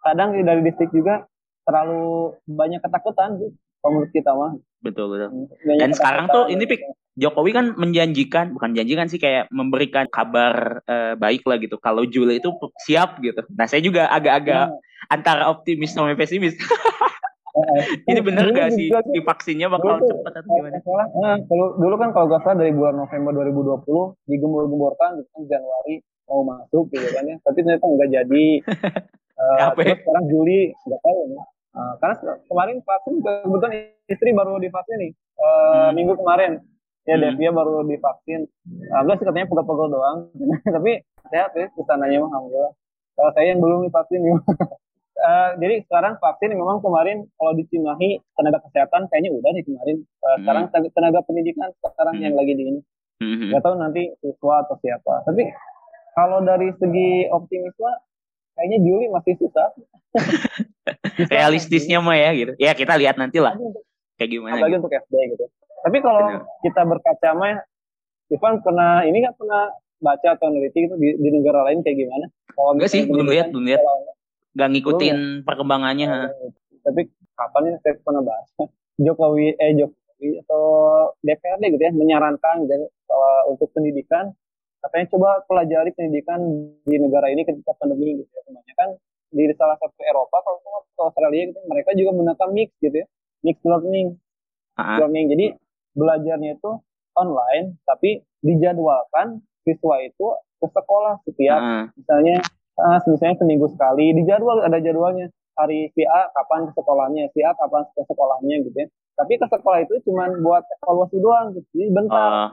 [0.02, 1.22] kadang dari distrik juga
[1.66, 3.50] terlalu banyak ketakutan sih
[3.92, 4.53] menurut kita mah
[4.85, 5.29] betul betul
[5.66, 6.83] banyak dan sekarang tuh ini pik
[7.16, 11.81] Jokowi kan menjanjikan, bukan janjikan sih kayak memberikan kabar uh, baik lah gitu.
[11.81, 12.53] Kalau Juli itu
[12.85, 13.40] siap gitu.
[13.57, 14.77] Nah saya juga agak-agak nah.
[15.09, 16.61] antara optimis sama pesimis.
[18.05, 20.77] Ini bener gak sih di vaksinnya bakal dulu, cepat atau gimana?
[21.16, 26.05] Nah, kalau dulu kan kalau gak salah dari bulan November 2020 digembur-gemburkan gitu kan Januari
[26.29, 27.37] mau masuk gitu kan ya.
[27.40, 28.46] Tapi ternyata nggak jadi.
[29.40, 31.42] uh, terus sekarang Juli nggak tahu ya.
[31.76, 35.88] Uh, karena kemarin vaksin kebetulan istri baru divaksin nih uh, hmm.
[35.92, 36.64] minggu kemarin
[37.04, 37.36] ya hmm.
[37.36, 38.48] Devia baru divaksin
[38.96, 40.18] agak sih katanya pegel-pegel doang
[40.80, 42.72] tapi sehat ya ke sananya mah alhamdulillah
[43.12, 44.36] kalau saya yang belum divaksin ya
[45.28, 49.96] uh, jadi sekarang vaksin memang kemarin kalau di Cimahi tenaga kesehatan kayaknya udah nih kemarin
[50.24, 50.92] uh, sekarang hmm.
[50.96, 52.24] tenaga pendidikan sekarang hmm.
[52.24, 52.80] yang lagi di ini
[53.20, 53.52] hmm.
[53.52, 55.44] nggak tahu nanti siswa atau siapa tapi
[56.16, 57.92] kalau dari segi optimisme
[58.56, 59.68] kayaknya Juli masih susah
[61.28, 63.52] realistisnya mah ya gitu ya kita lihat nanti lah
[64.16, 64.80] kayak gimana apalagi gitu.
[64.80, 65.46] untuk SD gitu
[65.86, 66.42] tapi kalau Benar.
[66.66, 67.62] kita berkaca mah,
[68.26, 69.70] Ivan pernah ini nggak pernah
[70.02, 72.26] baca atau neliti itu di, di negara lain kayak gimana?
[72.50, 73.80] Kalau Enggak sih, belum lihat, belum lihat.
[74.58, 75.46] Gak ngikutin belum.
[75.46, 76.10] perkembangannya.
[76.26, 76.50] Oh,
[76.82, 77.06] tapi
[77.38, 78.48] kapan ini saya pernah bahas?
[79.06, 80.64] Jokowi, eh Jokowi atau
[81.22, 82.90] DPRD gitu ya menyarankan gitu,
[83.46, 84.34] untuk pendidikan
[84.84, 86.40] katanya coba pelajari pendidikan
[86.84, 88.42] di negara ini ketika pandemi gitu ya.
[88.46, 88.88] Semuanya kan
[89.32, 90.58] di salah satu Eropa kalau
[91.10, 93.06] Australia gitu mereka juga menggunakan mix gitu ya,
[93.42, 94.16] mix learning.
[94.76, 94.96] Uh -huh.
[95.04, 95.26] Learning.
[95.32, 95.46] Jadi
[95.96, 96.70] belajarnya itu
[97.16, 101.84] online, tapi dijadwalkan siswa itu ke sekolah setiap uh.
[101.98, 102.40] misalnya
[102.78, 107.56] uh, misalnya seminggu sekali dijadwal ada jadwalnya hari si A kapan ke sekolahnya, si A
[107.56, 108.86] kapan ke sekolahnya gitu ya.
[109.16, 111.64] Tapi ke sekolah itu cuma buat evaluasi doang, gitu.
[111.72, 112.28] jadi bentar.
[112.28, 112.48] Uh,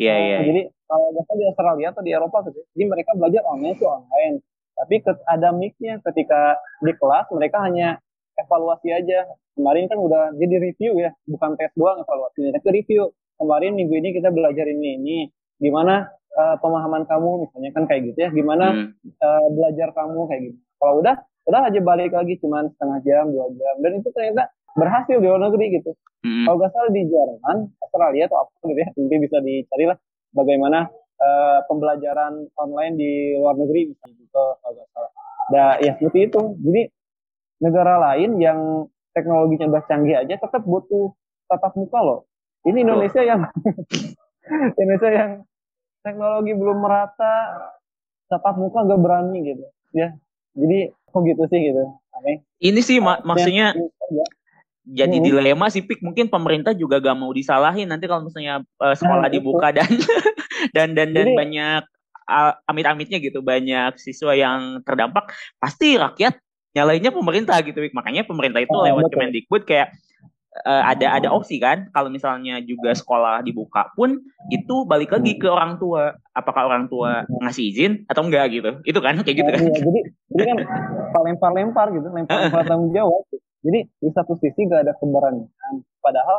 [0.00, 3.42] iya, iya, Jadi kalau biasanya di Australia atau di Eropa gitu, ya, jadi mereka belajar
[3.46, 4.36] online itu online.
[4.74, 8.02] Tapi ke, ada mixnya ketika di kelas mereka hanya
[8.34, 9.30] evaluasi aja.
[9.54, 13.14] Kemarin kan udah jadi review ya, bukan tes doang evaluasinya, tapi review.
[13.34, 15.18] Kemarin minggu ini kita belajar ini ini,
[15.58, 16.06] gimana
[16.38, 19.14] uh, pemahaman kamu misalnya kan kayak gitu ya, gimana hmm.
[19.18, 20.58] uh, belajar kamu kayak gitu.
[20.78, 25.16] Kalau udah udah aja balik lagi cuma setengah jam dua jam dan itu ternyata berhasil
[25.18, 25.92] di luar negeri gitu.
[26.24, 26.48] Hmm.
[26.48, 29.98] kalau gak salah di Jerman Australia atau apa gitu ya nanti bisa dicari lah
[30.32, 30.88] bagaimana
[31.20, 35.12] uh, pembelajaran online di luar negeri bisa gitu kalau gak salah.
[35.52, 36.40] Nah ya seperti itu.
[36.64, 36.82] Jadi
[37.60, 41.14] negara lain yang teknologinya udah canggih aja tetap butuh
[41.46, 42.20] tatap muka loh.
[42.64, 43.28] Ini Indonesia oh.
[43.28, 43.40] yang
[44.80, 45.30] Indonesia yang
[46.00, 47.68] teknologi belum merata
[48.32, 49.64] tatap muka gak berani gitu.
[49.92, 50.16] Ya
[50.56, 51.84] jadi kok gitu sih gitu.
[52.14, 52.42] Aneh.
[52.62, 54.24] Ini sih mak maksudnya ya.
[54.84, 55.24] Jadi hmm.
[55.24, 56.04] dilema sih pik.
[56.04, 59.88] Mungkin pemerintah juga gak mau disalahin nanti kalau misalnya uh, sekolah nah, dibuka dan
[60.76, 61.82] dan dan dan jadi, banyak
[62.28, 66.36] uh, amit-amitnya gitu banyak siswa yang terdampak pasti rakyat
[66.74, 67.94] nyalainnya pemerintah gitu Pik.
[67.94, 69.94] makanya pemerintah itu oh, lewat Kemendikbud kayak
[70.66, 74.20] uh, ada ada opsi kan kalau misalnya juga sekolah dibuka pun
[74.52, 76.18] itu balik lagi ke orang tua.
[76.34, 78.70] Apakah orang tua ngasih izin atau enggak gitu?
[78.84, 79.60] Itu kan kayak gitu kan.
[79.62, 80.00] iya, jadi
[80.34, 80.58] jadi kan
[81.30, 83.22] lempar-lempar gitu lempar-lempar tanggung jawab
[83.64, 85.74] jadi di satu sisi gak ada keberanian.
[86.04, 86.38] Padahal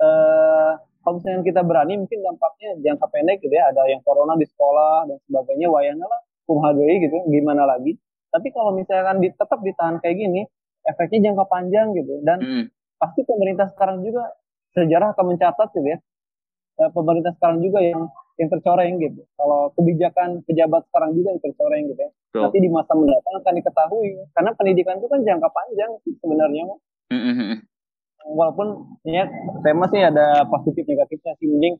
[0.00, 0.72] uh,
[1.04, 3.68] kalau misalnya kita berani mungkin dampaknya jangka pendek gitu ya.
[3.68, 8.00] Ada yang corona di sekolah dan sebagainya wayangnya lah kumhadoi gitu gimana lagi.
[8.32, 10.42] Tapi kalau misalkan di, tetap ditahan kayak gini
[10.88, 12.24] efeknya jangka panjang gitu.
[12.24, 12.64] Dan hmm.
[12.96, 14.32] pasti pemerintah sekarang juga
[14.72, 15.98] sejarah akan mencatat gitu ya.
[16.80, 18.08] Eh, pemerintah sekarang juga yang
[18.40, 19.20] yang tercoreng gitu.
[19.36, 22.10] Kalau kebijakan pejabat sekarang juga yang tercoreng gitu ya.
[22.32, 22.42] Tuh.
[22.48, 25.90] Nanti di masa mendatang akan diketahui karena pendidikan itu kan jangka panjang
[26.24, 26.64] sebenarnya.
[27.12, 27.52] Mm-hmm.
[28.32, 29.28] Walaupun ya
[29.60, 31.76] saya masih ada positif negatifnya sih mending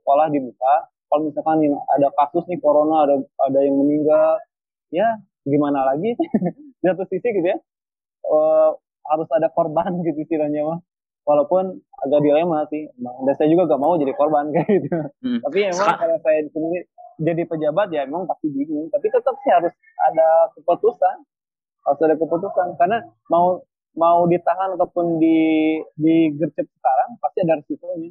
[0.00, 0.74] sekolah dibuka.
[1.12, 4.40] Kalau misalkan yang ada kasus nih corona ada ada yang meninggal,
[4.88, 6.16] ya gimana lagi?
[6.80, 7.58] di satu sisi gitu ya.
[8.28, 8.76] Uh,
[9.08, 10.80] harus ada korban gitu istilahnya mah
[11.28, 14.88] walaupun agak dilema sih dan saya juga gak mau jadi korban kayak gitu.
[15.20, 15.40] Hmm.
[15.44, 16.88] tapi emang kalau saya sendiri
[17.18, 18.86] jadi pejabat ya emang pasti bingung.
[18.94, 19.74] Tapi tetap sih harus
[20.06, 21.16] ada keputusan.
[21.82, 22.78] Harus ada keputusan.
[22.78, 23.58] Karena mau
[23.98, 25.38] mau ditahan ataupun di
[25.98, 28.10] digercep sekarang pasti ada risikonya.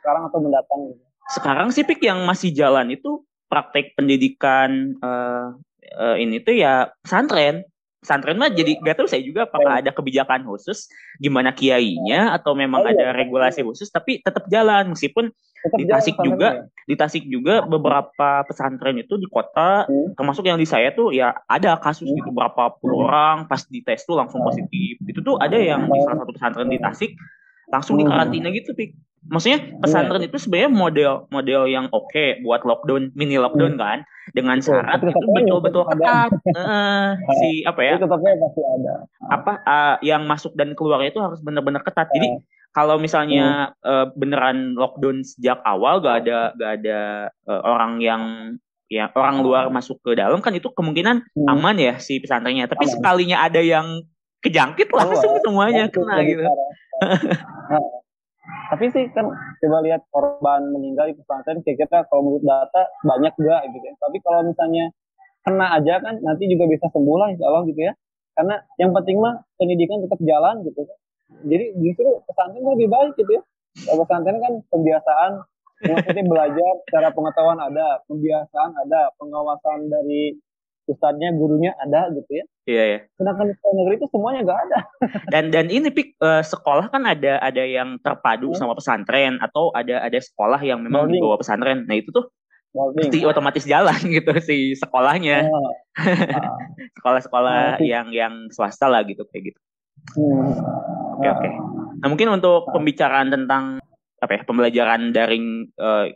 [0.00, 1.02] Sekarang atau mendatang gitu.
[1.34, 5.56] sekarang sih pik yang masih jalan itu praktek pendidikan uh,
[5.98, 7.64] uh, ini tuh ya pesantren
[8.04, 12.84] pesantren mah jadi gak tahu saya juga apakah ada kebijakan khusus gimana kiainya atau memang
[12.84, 13.16] oh, ada iya.
[13.16, 15.32] regulasi khusus tapi tetap jalan meskipun
[15.64, 16.84] tetap di Tasik juga ya?
[16.84, 20.12] di Tasik juga beberapa pesantren itu di kota hmm.
[20.20, 22.36] termasuk yang di saya tuh ya ada kasus gitu hmm.
[22.36, 23.06] berapa puluh hmm.
[23.08, 26.76] orang pas dites tuh langsung positif itu tuh ada yang di salah satu pesantren di
[26.76, 27.16] Tasik
[27.72, 28.92] langsung di karantina gitu pik
[29.28, 30.28] maksudnya pesantren yeah.
[30.28, 33.80] itu sebenarnya model model yang oke okay buat lockdown mini lockdown hmm.
[33.80, 33.98] kan
[34.32, 36.30] dengan syarat oh, itu betul-betul ketat.
[36.54, 37.94] Uh, si apa ya?
[38.00, 38.94] Pasti ada.
[39.28, 42.08] Apa uh, yang masuk dan keluar itu harus benar-benar ketat.
[42.14, 42.40] Jadi
[42.72, 43.84] kalau misalnya hmm.
[43.84, 47.00] uh, beneran lockdown sejak awal gak ada gak ada
[47.44, 48.22] uh, orang yang
[48.88, 51.52] ya orang luar masuk ke dalam kan itu kemungkinan hmm.
[51.52, 52.70] aman ya si pesantrennya.
[52.70, 52.92] Tapi aman.
[52.96, 54.04] sekalinya ada yang
[54.44, 56.44] kejangkit langsung oh, semuanya kena gitu
[58.44, 59.28] tapi sih kan
[59.60, 63.94] coba lihat korban meninggal di pesantren kira-kira kalau menurut data banyak juga gitu ya.
[63.96, 64.84] Tapi kalau misalnya
[65.44, 67.92] kena aja kan nanti juga bisa sembuh lah insya Allah gitu ya.
[68.34, 70.80] Karena yang penting mah pendidikan tetap jalan gitu.
[71.48, 73.42] Jadi justru pesantren lebih baik gitu ya.
[73.88, 75.32] Kalau pesantren kan pembiasaan
[75.84, 80.36] maksudnya belajar cara pengetahuan ada pembiasaan ada pengawasan dari
[80.84, 84.78] ustadznya gurunya ada gitu ya iya ya sedangkan di sekolah negeri itu semuanya nggak ada
[85.32, 88.58] dan dan ini pik uh, sekolah kan ada ada yang terpadu hmm.
[88.58, 92.28] sama pesantren atau ada ada sekolah yang memang di bawah pesantren nah itu tuh
[92.74, 95.72] pasti otomatis jalan gitu si sekolahnya oh.
[96.34, 96.58] Ah.
[96.98, 97.86] sekolah-sekolah oh.
[97.86, 99.60] yang yang swasta lah gitu kayak gitu
[100.18, 100.52] hmm.
[101.16, 101.52] oke okay, oke okay.
[102.02, 103.78] nah mungkin untuk pembicaraan tentang
[104.18, 106.10] apa ya pembelajaran daring uh,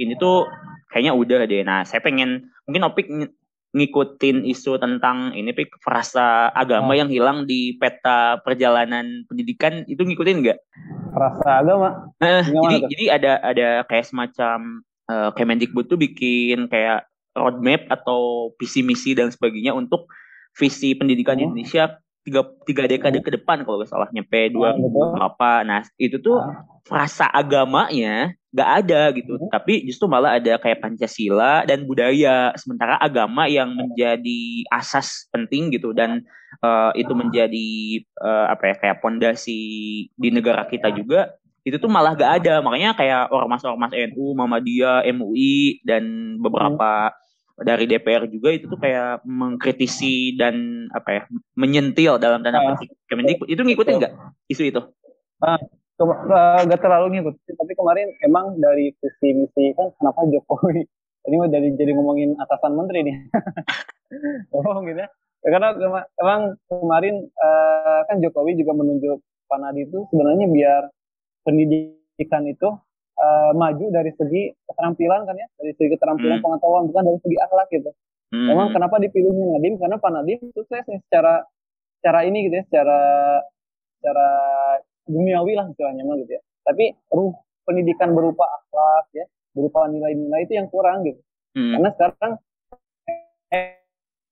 [0.00, 0.48] ini tuh
[0.90, 3.06] kayaknya udah deh nah saya pengen mungkin opik
[3.74, 6.96] ngikutin isu tentang ini pik frasa agama oh.
[6.96, 10.58] yang hilang di peta perjalanan pendidikan itu ngikutin nggak?
[11.10, 12.14] Frasa agama?
[12.22, 12.88] Nah, jadi tuh?
[12.94, 19.34] jadi ada ada kayak semacam uh, Kemendikbud tuh bikin kayak roadmap atau visi misi dan
[19.34, 20.06] sebagainya untuk
[20.54, 21.50] visi pendidikan oh.
[21.50, 26.40] Indonesia tiga tiga dekade ke depan kalau nggak salah nyampe dua berapa nah itu tuh
[26.88, 29.34] frasa agamanya nggak ada gitu.
[29.36, 29.50] Hmm.
[29.52, 35.92] tapi justru malah ada kayak pancasila dan budaya sementara agama yang menjadi asas penting gitu
[35.92, 36.24] dan
[36.64, 37.68] uh, itu menjadi
[38.22, 39.60] uh, apa ya kayak pondasi
[40.14, 41.34] di negara kita juga
[41.64, 42.60] itu tuh malah gak ada.
[42.60, 47.23] Makanya kayak ormas-ormas NU, Muhammadiyah, MUI dan beberapa hmm
[47.54, 51.22] dari DPR juga itu tuh kayak mengkritisi dan apa ya
[51.54, 52.74] menyentil dalam tanda ah.
[52.74, 52.90] petik.
[53.06, 54.14] Kemendikbud itu ngikutin nggak
[54.50, 54.80] isu itu?
[55.42, 55.60] Ah,
[56.66, 57.54] nggak terlalu ngikutin.
[57.54, 60.82] Tapi kemarin emang dari visi misi kan kenapa Jokowi
[61.30, 63.16] ini mau dari jadi ngomongin atasan menteri nih.
[64.54, 65.10] Oh gitu ya
[65.44, 65.76] karena
[66.16, 70.82] emang kemarin uh, kan Jokowi juga menunjuk Pak Nadi itu sebenarnya biar
[71.44, 72.72] pendidikan itu
[73.18, 76.44] uh, maju dari segi keterampilan kan ya, dari segi keterampilan hmm.
[76.44, 77.90] pengetahuan bukan dari segi akhlak gitu.
[78.34, 78.46] Hmm.
[78.50, 79.78] Memang kenapa dipilihnya Nadim?
[79.78, 81.46] Karena Pak Nadim sukses nih secara
[82.02, 83.00] secara ini gitu ya, secara
[84.00, 84.28] secara
[85.06, 86.42] duniawi lah istilahnya mah gitu ya.
[86.64, 89.24] Tapi ruh pendidikan berupa akhlak ya,
[89.54, 91.20] berupa nilai-nilai itu yang kurang gitu.
[91.54, 91.78] Hmm.
[91.78, 92.32] Karena sekarang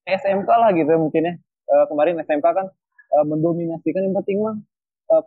[0.02, 1.34] SMK lah gitu mungkin ya.
[1.72, 2.66] Uh, kemarin SMK kan
[3.14, 4.58] uh, mendominasikan yang penting mah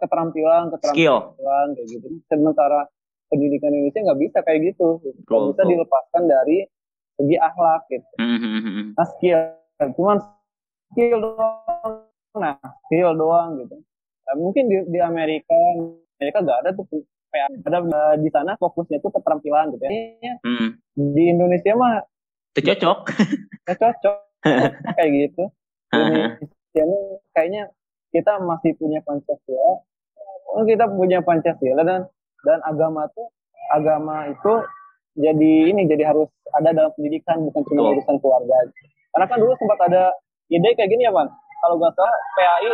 [0.02, 2.08] keterampilan, keterampilan kayak gitu.
[2.26, 2.89] Sementara
[3.30, 5.02] pendidikan Indonesia nggak bisa kayak gitu.
[5.02, 6.58] Nggak bisa dilepaskan dari
[7.16, 8.14] segi akhlak gitu.
[8.20, 8.86] Mm-hmm.
[8.96, 9.40] nah skill.
[9.96, 10.18] Cuman
[10.92, 12.10] skill doang.
[12.36, 12.56] Nah
[12.88, 13.76] skill doang gitu.
[14.26, 15.54] Nah, mungkin di, di Amerika
[16.18, 16.86] Amerika nggak ada tuh
[17.30, 17.80] kayak ada
[18.16, 19.92] di sana fokusnya itu keterampilan gitu ya.
[20.42, 20.70] Mm.
[20.96, 22.02] di Indonesia mah
[22.56, 23.00] cocok.
[23.68, 24.18] Cocok.
[24.96, 25.44] Kayak gitu.
[25.92, 27.64] Indonesia kayaknya
[28.16, 29.84] kita masih punya Pancasila.
[30.64, 32.08] Kita punya Pancasila dan
[32.46, 33.28] dan agama tuh
[33.74, 34.54] agama itu
[35.18, 38.58] jadi ini jadi harus ada dalam pendidikan bukan cuma urusan keluarga.
[39.16, 40.12] Karena kan dulu sempat ada
[40.52, 41.30] ide kayak gini ya bang
[41.66, 42.74] kalau nggak salah PAI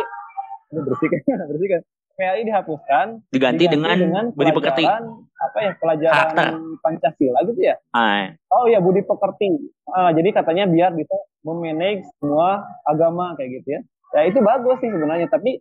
[0.72, 1.80] ini bersihkan bersihkan
[2.12, 4.84] PAI dihapuskan diganti, diganti dengan, dengan budi pekerti.
[4.84, 6.48] apa ya pelajaran Karakter.
[6.84, 7.76] Pancasila gitu ya?
[7.96, 8.36] Ay.
[8.52, 9.72] oh ya budi pekerti.
[9.88, 13.80] Ah, jadi katanya biar bisa memanage semua agama kayak gitu ya.
[14.12, 15.58] Ya itu bagus sih sebenarnya tapi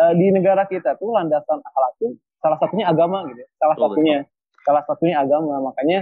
[0.00, 3.48] uh, di negara kita tuh landasan akhlak tuh salah satunya agama gitu ya.
[3.60, 4.18] salah oh, satunya.
[4.24, 4.64] betul.
[4.64, 5.54] salah satunya agama.
[5.60, 5.98] Makanya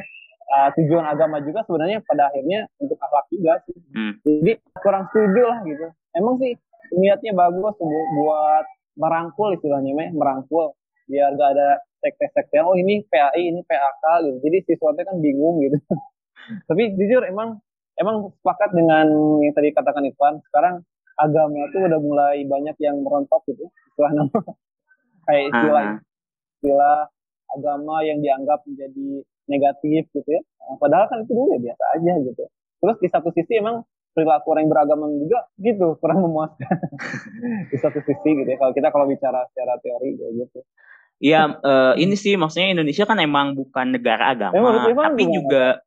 [0.54, 3.76] uh, tujuan agama juga sebenarnya pada akhirnya untuk akhlak juga sih.
[3.94, 4.12] Hmm.
[4.22, 5.86] jadi kurang setuju lah gitu.
[6.14, 6.54] Emang sih
[6.94, 7.74] niatnya bagus
[8.16, 8.64] buat
[8.98, 10.74] merangkul istilahnya meh merangkul.
[11.08, 14.36] Biar gak ada sekte-sekte oh ini PAI ini PAK gitu.
[14.46, 15.78] Jadi siswanya kan bingung gitu.
[16.68, 17.58] Tapi jujur emang
[17.98, 19.06] emang sepakat dengan
[19.42, 20.40] yang tadi katakan Ivan.
[20.48, 20.74] Sekarang
[21.18, 24.38] agama itu udah mulai banyak yang merontok gitu istilah nama
[25.26, 26.08] kayak istilah -huh
[26.58, 27.06] istilah
[27.54, 30.42] agama yang dianggap menjadi negatif gitu ya.
[30.42, 32.44] Nah, padahal kan itu dulu ya biasa aja gitu.
[32.78, 36.74] Terus di satu sisi emang perilaku orang yang beragama juga gitu kurang memuaskan
[37.70, 40.60] di satu sisi gitu ya kalau kita kalau bicara secara teori kayak gitu.
[41.18, 45.82] Iya, uh, ini sih maksudnya Indonesia kan emang bukan negara agama, emang, emang tapi juga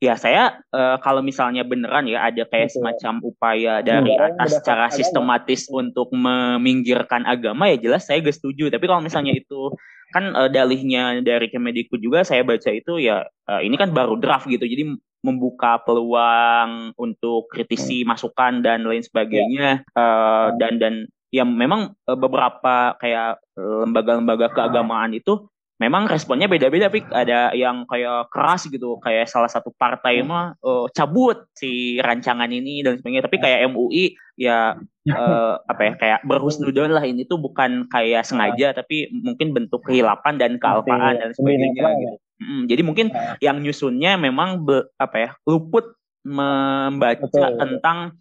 [0.00, 2.76] Ya saya uh, kalau misalnya beneran ya ada kayak Betul.
[2.80, 5.76] semacam upaya dari hmm, atas secara sistematis agama.
[5.84, 8.72] untuk meminggirkan agama ya jelas saya gak setuju.
[8.72, 9.68] Tapi kalau misalnya itu
[10.16, 14.48] kan uh, dalihnya dari Kemedikbud juga saya baca itu ya uh, ini kan baru draft
[14.48, 14.64] gitu.
[14.64, 18.08] Jadi membuka peluang untuk kritisi hmm.
[18.08, 20.94] masukan dan lain sebagainya uh, dan dan
[21.28, 25.44] ya memang beberapa kayak lembaga-lembaga keagamaan itu
[25.80, 30.28] memang responnya beda-beda tapi ada yang kayak keras gitu kayak salah satu partai hmm.
[30.28, 33.24] mah uh, cabut si rancangan ini dan sebagainya.
[33.24, 34.76] Tapi kayak MUI ya
[35.08, 37.04] uh, apa ya kayak berhusnudon lah.
[37.08, 42.16] Ini tuh bukan kayak sengaja tapi mungkin bentuk kehilapan dan kealpaan dan sebagainya gitu.
[42.40, 43.12] Hmm, jadi mungkin
[43.44, 45.92] yang nyusunnya memang be, apa ya luput
[46.24, 47.56] membaca Betul.
[47.60, 48.16] tentang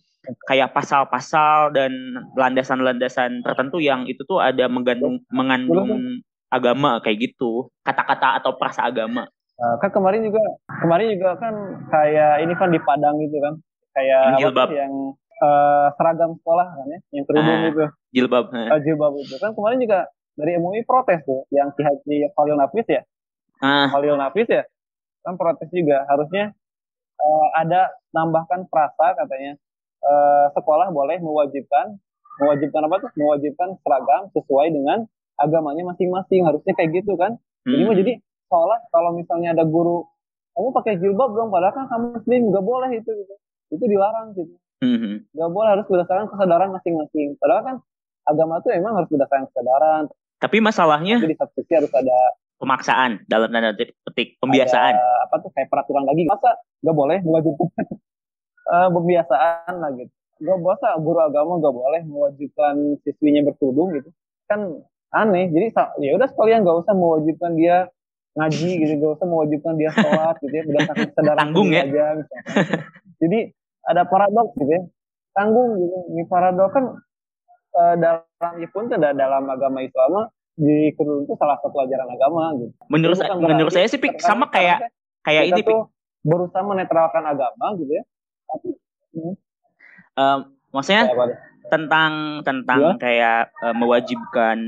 [0.47, 1.91] kayak pasal-pasal dan
[2.35, 6.19] landasan-landasan tertentu yang itu tuh ada mengandung mengandung
[6.49, 9.29] agama kayak gitu kata-kata atau perasa agama.
[9.59, 10.41] Nah, kan kemarin juga
[10.81, 11.53] kemarin juga kan
[11.91, 13.53] kayak ini kan di Padang gitu kan
[13.93, 14.69] kayak jilbab.
[14.71, 14.93] yang
[15.43, 17.85] uh, seragam sekolah kan ya yang kerudung ah, itu.
[18.15, 19.35] jilbab uh, jilbab itu.
[19.38, 20.07] Kan kemarin juga
[20.39, 23.01] dari MUI protes tuh yang si Haji Khalil Nafis ya.
[23.59, 23.91] Ah.
[23.91, 24.63] Khalil Nafis ya
[25.27, 26.07] kan protes juga.
[26.07, 26.55] Harusnya
[27.19, 29.59] uh, ada tambahkan frasa katanya.
[29.99, 31.99] Uh, sekolah boleh mewajibkan
[32.39, 33.12] mewajibkan apa tuh?
[33.19, 35.03] Mewajibkan seragam sesuai dengan
[35.39, 37.39] agamanya masing-masing harusnya kayak gitu kan.
[37.63, 37.75] Hmm.
[37.75, 38.13] jadi mau jadi
[38.49, 40.08] seolah kalau misalnya ada guru
[40.56, 43.36] kamu pakai jilbab dong padahal kan kamu muslim nggak boleh itu gitu.
[43.71, 44.56] Itu dilarang gitu.
[44.80, 45.28] Hmm.
[45.36, 47.36] nggak boleh harus berdasarkan kesadaran masing-masing.
[47.39, 47.75] Padahal kan
[48.28, 50.04] agama itu emang harus berdasarkan kesadaran.
[50.39, 52.17] Tapi masalahnya tapi di satu sisi harus ada
[52.60, 56.23] pemaksaan dalam tanda petik pembiasaan ada, apa tuh kayak peraturan lagi.
[56.28, 57.67] Masa nggak boleh mewajibkan
[58.73, 60.13] uh, pembiasaan lah gitu.
[60.39, 64.10] Gak bosa guru agama gak boleh mewajibkan siswinya berkerudung gitu.
[64.47, 67.89] Kan aneh jadi ya udah sekalian gak usah mewajibkan dia
[68.37, 71.83] ngaji gitu gak usah mewajibkan dia sholat gitu ya berdasarkan kesadaran tanggung ya.
[71.83, 72.05] aja,
[73.19, 73.39] jadi
[73.89, 74.81] ada paradoks gitu ya.
[75.33, 75.97] Tanggung gitu.
[76.13, 76.85] Ini paradoks kan
[77.77, 82.53] uh, dalam ya pun tidak dalam agama Islam di kerudung itu salah satu ajaran agama
[82.59, 82.73] gitu.
[82.91, 84.91] Menurut saya menurut saya sih sama kayak
[85.23, 85.89] kayak ini tuh
[86.21, 88.03] berusaha menetralkan agama gitu ya.
[88.49, 88.69] Tapi
[90.19, 90.39] um,
[90.75, 91.09] maksudnya
[91.69, 92.93] tentang tentang ya.
[92.99, 94.60] kayak uh, mewajibkan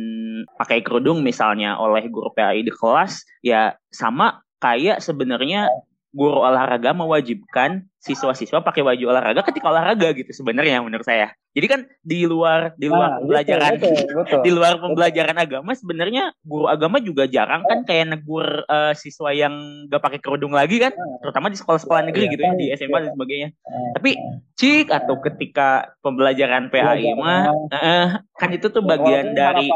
[0.55, 6.91] pakai kerudung misalnya oleh guru PAI di kelas ya sama kayak sebenarnya ya guru olahraga
[6.91, 11.31] mewajibkan siswa-siswa pakai baju olahraga ketika olahraga gitu sebenarnya menurut saya.
[11.51, 14.41] Jadi kan di luar di luar nah, pembelajaran betul, betul, betul.
[14.47, 15.47] di luar pembelajaran betul.
[15.47, 19.53] agama sebenarnya guru agama juga jarang kan kayak negur uh, siswa yang
[19.87, 21.19] gak pakai kerudung lagi kan, nah.
[21.23, 23.49] terutama di sekolah-sekolah negeri ya, gitu ya di SMA dan sebagainya.
[23.55, 24.11] Nah, Tapi
[24.59, 25.69] cik atau ketika
[26.03, 29.71] pembelajaran PAI mah uh, kan itu tuh bagian dari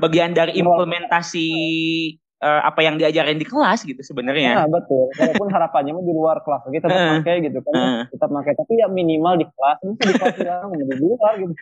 [0.00, 1.48] bagian dari implementasi
[2.42, 4.64] uh, apa yang diajarin di kelas gitu sebenarnya.
[4.64, 5.08] Nah, betul.
[5.16, 7.74] Walaupun harapannya mau di luar kelas lagi tetap pakai gitu kan.
[7.74, 11.54] Uh, tetap pakai tapi ya minimal di kelas, bisa di kelas yang di luar gitu.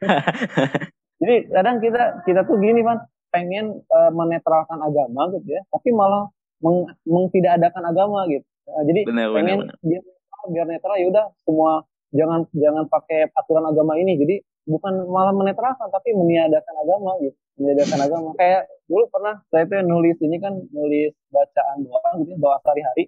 [1.22, 2.98] Jadi kadang kita kita tuh gini, Pan,
[3.30, 6.30] pengen uh, menetralkan agama gitu ya, tapi malah
[6.62, 8.46] meng, meng tidak adakan agama gitu.
[8.64, 9.78] Nah, jadi bener, pengen bener, bener.
[9.84, 10.02] biar
[10.44, 11.72] biar netral ya udah semua
[12.12, 14.18] jangan jangan pakai aturan agama ini.
[14.18, 18.30] Jadi bukan malah menetralkan tapi meniadakan agama gitu meniadakan agama.
[18.38, 23.04] Kayak dulu pernah saya tuh nulis ini kan nulis bacaan doa gitu ya, doa sehari-hari.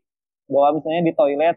[0.46, 1.56] Doa misalnya di toilet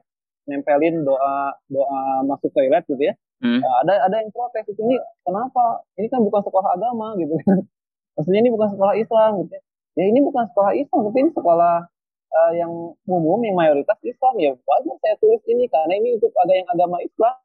[0.49, 3.13] nempelin doa doa masuk toilet gitu ya.
[3.39, 3.63] Hmm.
[3.63, 5.85] nah, ada ada yang protes ini kenapa?
[5.95, 7.63] Ini kan bukan sekolah agama gitu kan.
[8.19, 9.61] Maksudnya ini bukan sekolah Islam gitu ya.
[9.95, 11.75] Ya ini bukan sekolah Islam tapi ini sekolah
[12.35, 12.71] uh, yang
[13.07, 14.33] umum yang mayoritas Islam.
[14.41, 17.35] Ya wajar saya tulis ini karena ini untuk ada yang agama Islam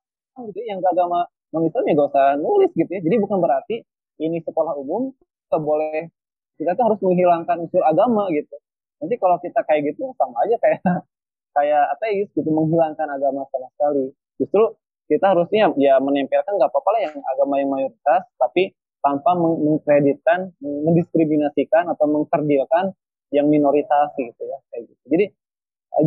[0.51, 3.01] gitu ya, yang agama non Islam ya gak usah nulis gitu ya.
[3.05, 3.77] Jadi bukan berarti
[4.19, 5.15] ini sekolah umum
[5.47, 6.09] kita boleh.
[6.55, 8.57] Kita tuh harus menghilangkan unsur agama gitu.
[9.03, 10.81] Nanti kalau kita kayak gitu sama aja kayak
[11.57, 14.15] kayak ateis gitu menghilangkan agama sama sekali.
[14.39, 14.75] Justru
[15.11, 18.73] kita harusnya ya menempelkan nggak apa-apa lah yang agama yang mayoritas tapi
[19.05, 22.97] tanpa mengkreditkan mendiskriminasikan atau mengkerdilkan
[23.29, 25.05] yang minoritas gitu ya kayak gitu.
[25.13, 25.25] Jadi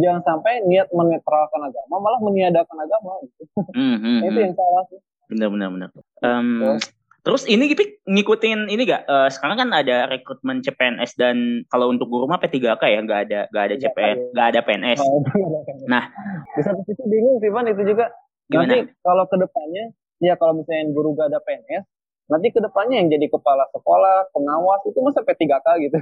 [0.02, 3.43] jangan sampai niat menetralkan agama malah meniadakan agama gitu.
[3.78, 4.17] Mm -hmm.
[4.34, 5.00] itu yang salah sih.
[5.30, 5.89] Benar benar benar.
[6.26, 6.80] Um,
[7.28, 12.08] terus ini gitu ngikutin ini gak uh, sekarang kan ada rekrutmen CPNS dan kalau untuk
[12.08, 15.20] guru mah P3K ya nggak ada nggak ada CPN nggak ada PNS oh,
[15.92, 16.08] nah.
[16.56, 18.08] Di satu sisi bingung sih Van itu juga.
[18.48, 18.63] Gimana?
[18.63, 19.92] nanti kalau ke depannya
[20.24, 21.84] ya kalau misalnya guru gak ada PNS
[22.32, 26.00] nanti ke depannya yang jadi kepala sekolah pengawas itu masa P3K gitu.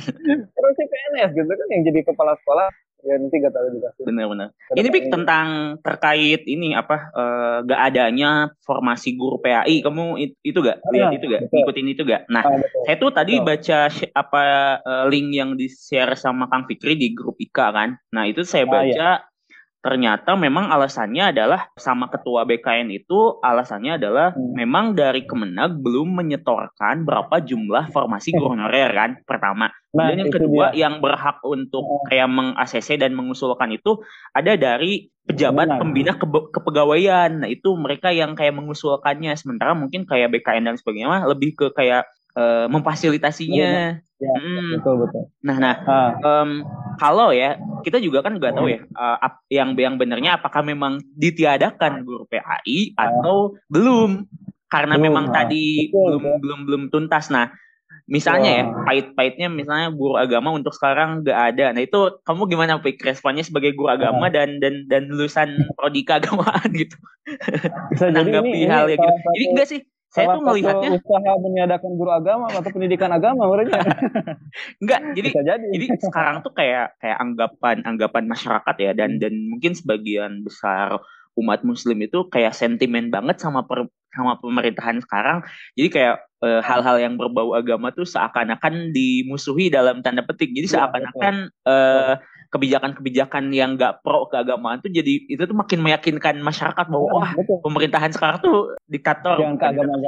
[0.58, 2.66] Terus CPNS gitu kan yang jadi kepala sekolah
[3.04, 3.88] ya nanti gak tahu juga.
[4.00, 4.48] Benar-benar.
[4.72, 5.46] Ini pik tentang
[5.84, 10.80] terkait ini apa uh, gak adanya formasi guru PAI kamu itu gak?
[10.88, 11.42] Lihat itu gak?
[11.46, 11.54] betul.
[11.60, 12.22] ngikutin itu gak?
[12.32, 13.46] Nah ah, saya tuh tadi betul.
[13.52, 13.78] baca
[14.16, 14.42] apa
[14.80, 18.00] uh, link yang di share sama Kang Fikri di grup Ika kan?
[18.10, 19.33] Nah itu saya baca ah, iya
[19.84, 24.56] ternyata memang alasannya adalah sama ketua BKN itu alasannya adalah hmm.
[24.56, 29.68] memang dari Kemenag belum menyetorkan berapa jumlah formasi guru honorer kan pertama.
[29.92, 30.88] Nah, dan yang kedua dia.
[30.88, 32.00] yang berhak untuk oh.
[32.08, 34.00] kayak meng-ACC dan mengusulkan itu
[34.32, 35.78] ada dari pejabat Benar.
[35.84, 37.44] pembina ke kepegawaian.
[37.44, 42.08] Nah, itu mereka yang kayak mengusulkannya sementara mungkin kayak BKN dan sebagainya lebih ke kayak
[42.38, 43.98] uh, memfasilitasinya.
[44.22, 44.78] Ya, hmm.
[44.78, 45.22] betul betul.
[45.42, 45.74] Nah, nah,
[46.22, 46.62] um,
[46.98, 49.18] kalau ya kita juga kan nggak tahu ya uh,
[49.50, 54.24] yang yang benernya apakah memang ditiadakan guru PAI atau belum
[54.70, 55.34] karena belum, memang nah.
[55.42, 56.38] tadi betul, belum betul.
[56.40, 57.28] belum belum tuntas.
[57.30, 57.52] Nah,
[58.04, 61.66] misalnya ya pahit-pahitnya misalnya guru agama untuk sekarang nggak ada.
[61.72, 66.68] Nah itu kamu gimana Pik responnya sebagai guru agama dan dan dan lulusan prodi keagamaan
[66.80, 66.96] gitu?
[67.92, 69.18] Bisa Menanggapi hal ya gitu.
[69.32, 69.80] Jadi enggak sih
[70.14, 73.82] saya tuh melihatnya usaha meniadakan guru agama atau pendidikan agama menurutnya
[74.82, 75.66] enggak jadi jadi.
[75.74, 81.02] jadi sekarang tuh kayak kayak anggapan anggapan masyarakat ya dan dan mungkin sebagian besar
[81.34, 85.42] umat muslim itu kayak sentimen banget sama per, sama pemerintahan sekarang.
[85.74, 90.54] Jadi kayak hal hal-hal yang berbau agama tuh seakan-akan dimusuhi dalam tanda petik.
[90.54, 92.14] Jadi iya, seakan-akan ya,
[92.54, 97.30] kebijakan-kebijakan yang gak pro keagamaan tuh jadi itu tuh makin meyakinkan masyarakat bahwa iya, wah
[97.34, 97.58] betul.
[97.66, 99.42] pemerintahan sekarang tuh diktator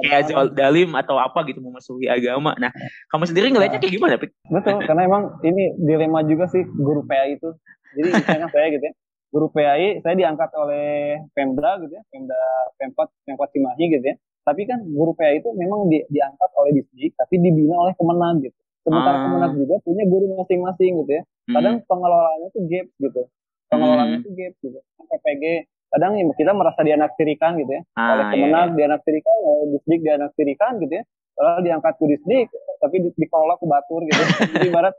[0.06, 2.54] kayak Zul Dalim atau apa gitu memusuhi agama.
[2.56, 2.70] Nah,
[3.10, 4.30] kamu sendiri ngelihatnya kayak gimana, Pik?
[4.46, 7.50] Betul, karena emang ini dilema juga sih guru PAI itu.
[7.98, 8.94] Jadi misalnya saya gitu ya,
[9.34, 12.40] guru PAI saya diangkat oleh Pemda gitu ya, Pemda
[12.78, 14.16] Pemkot Pemkot Cimahi gitu ya.
[14.46, 18.58] Tapi kan guru PAI itu memang di, diangkat oleh Disdik tapi dibina oleh Kemenang gitu.
[18.86, 19.22] Sementara ah.
[19.26, 21.86] Kemenang juga punya guru masing-masing gitu ya kadang hmm.
[21.90, 23.22] pengelolaannya tuh gap gitu
[23.70, 24.26] pengelolaannya hmm.
[24.26, 25.44] tuh gap gitu PPG
[25.86, 28.78] kadang kita merasa dianaktirikan gitu ya ah, oleh kemenang iya, iya.
[28.78, 31.04] dianaktirikan oleh disdik dianaktirikan gitu ya
[31.36, 32.46] kalau diangkat ke disdik
[32.82, 34.22] tapi di, dikelola ke batur gitu
[34.58, 34.94] jadi barat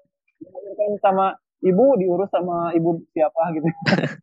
[0.77, 1.25] kan sama
[1.63, 3.67] ibu diurus sama ibu siapa gitu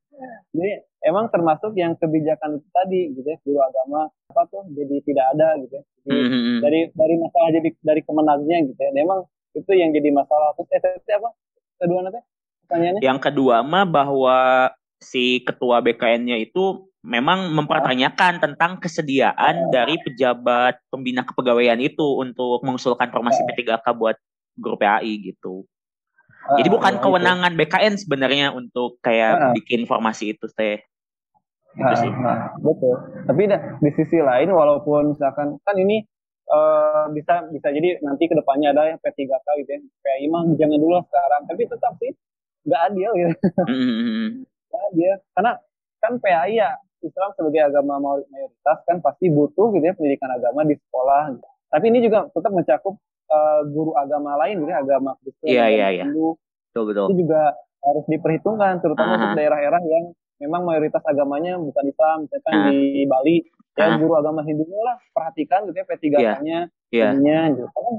[0.57, 0.73] jadi
[1.05, 5.49] emang termasuk yang kebijakan itu tadi gitu ya guru agama apa tuh jadi tidak ada
[5.61, 6.57] gitu ya jadi, mm-hmm.
[6.65, 9.21] dari dari masalah jadi dari kemenangnya gitu ya memang
[9.55, 10.53] itu yang jadi masalah.
[10.59, 10.71] Terus
[11.07, 11.31] eh apa?
[11.79, 12.21] Kedua nanti
[12.67, 13.01] pertanyaannya?
[13.01, 14.39] Yang kedua mah bahwa
[14.99, 23.13] si ketua BKN-nya itu memang mempertanyakan tentang kesediaan dari pejabat pembina kepegawaian itu untuk mengusulkan
[23.13, 24.17] formasi P3K buat
[24.57, 25.69] grup PAI gitu.
[26.45, 30.81] Jadi bukan kewenangan BKN sebenarnya untuk kayak bikin formasi itu teh.
[31.75, 32.11] Gitu sih.
[32.61, 32.97] betul.
[33.27, 33.43] Tapi
[33.81, 36.05] di sisi lain walaupun misalkan kan ini
[36.51, 39.81] uh, bisa bisa jadi nanti ke depannya ada yang P3K gitu ya.
[40.29, 41.43] Mah jangan dulu sekarang.
[41.49, 42.13] Tapi tetap sih
[42.65, 43.37] nggak adil gitu.
[44.75, 44.91] Mm-hmm.
[44.99, 45.55] dia karena
[46.03, 46.75] kan PAI ya
[47.05, 51.37] Islam sebagai agama mayoritas kan pasti butuh gitu ya pendidikan agama di sekolah.
[51.37, 51.49] Gitu.
[51.71, 52.95] Tapi ini juga tetap mencakup
[53.29, 56.07] uh, guru agama lain gitu ya, agama Kristen, yeah, yeah, yeah.
[56.09, 56.39] Hindu.
[56.71, 57.07] Betul, betul.
[57.13, 57.43] Itu juga
[57.85, 59.25] harus diperhitungkan terutama uh -huh.
[59.29, 60.05] untuk daerah-daerah yang
[60.41, 62.71] memang mayoritas agamanya bukan Islam, misalkan uh -huh.
[62.73, 63.37] di Bali
[63.75, 63.99] ya uh -huh.
[64.01, 66.59] guru agama Hindu lah perhatikan gitu ya P3-nya,
[66.95, 67.13] yeah.
[67.15, 67.45] yeah.
[67.53, 67.69] gitu.
[67.71, 67.97] Kadang,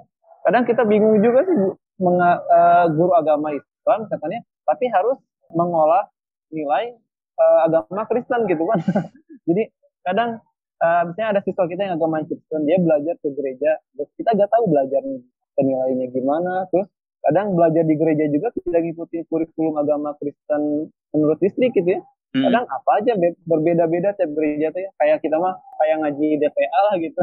[0.48, 1.56] kadang kita bingung juga sih
[2.02, 5.20] menga, uh, guru agama Islam katanya, tapi harus
[5.54, 6.10] mengolah
[6.50, 6.96] nilai
[7.40, 8.80] uh, agama Kristen gitu kan.
[9.48, 9.64] Jadi
[10.02, 10.42] kadang
[10.82, 14.50] uh, misalnya ada siswa kita yang agama Kristen, dia belajar ke gereja, terus kita gak
[14.52, 15.20] tahu belajarnya
[15.56, 16.88] penilainya gimana, terus
[17.26, 22.02] kadang belajar di gereja juga tidak ngikutin kurikulum agama Kristen menurut distrik gitu ya.
[22.36, 22.52] Hmm.
[22.52, 23.12] Kadang apa aja
[23.48, 24.90] berbeda-beda tiap gereja tuh ya.
[25.02, 27.22] Kayak kita mah kayak ngaji DPA lah gitu.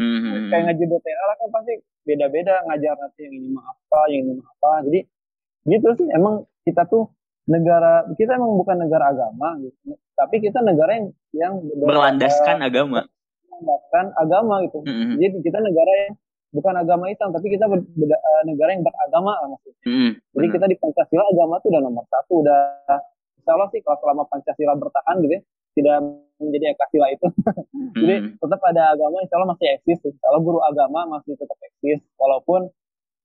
[0.00, 0.48] Hmm.
[0.48, 1.74] kayak ngaji DPA lah kan pasti
[2.08, 4.70] beda-beda ngajar nanti yang ini mah apa, yang ini mah apa.
[4.88, 5.00] Jadi
[5.64, 6.34] gitu sih emang
[6.64, 7.12] kita tuh
[7.44, 9.98] negara kita emang bukan negara agama gitu.
[10.16, 13.04] Tapi kita negara yang yang berlandaskan agama.
[13.50, 14.78] Berlandaskan agama gitu.
[14.86, 15.18] Mm-hmm.
[15.20, 16.14] Jadi kita negara yang
[16.54, 19.82] bukan agama Islam, tapi kita ber, ber, uh, negara yang beragama maksudnya.
[19.90, 20.10] Mm-hmm.
[20.38, 22.62] Jadi kita di Pancasila agama itu udah nomor satu, udah
[23.42, 25.42] insya Allah sih kalau selama Pancasila bertahan gitu ya,
[25.74, 25.96] tidak
[26.38, 27.26] menjadi Ekasila itu.
[27.98, 30.14] Jadi tetap ada agama, insya Allah masih eksis.
[30.22, 32.70] Kalau guru agama masih tetap eksis, walaupun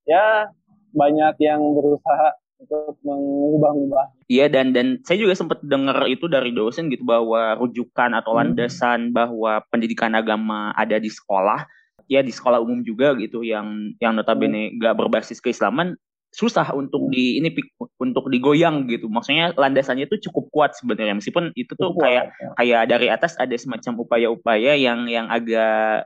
[0.10, 0.50] ya
[0.90, 4.28] banyak yang berusaha untuk mengubah-ubah.
[4.28, 8.40] Iya dan dan saya juga sempat dengar itu dari dosen gitu bahwa rujukan atau hmm.
[8.44, 9.16] landasan hmm.
[9.16, 11.64] bahwa pendidikan agama ada di sekolah
[12.10, 14.82] ya di sekolah umum juga gitu yang yang notabene hmm.
[14.82, 14.97] hmm.
[14.97, 15.93] berbasis keislaman
[16.30, 17.12] susah untuk hmm.
[17.14, 17.49] di ini
[17.97, 19.10] untuk digoyang gitu.
[19.10, 22.49] Maksudnya landasannya itu cukup kuat sebenarnya meskipun itu tuh cukup kayak ya.
[22.57, 26.05] kayak dari atas ada semacam upaya-upaya yang yang agak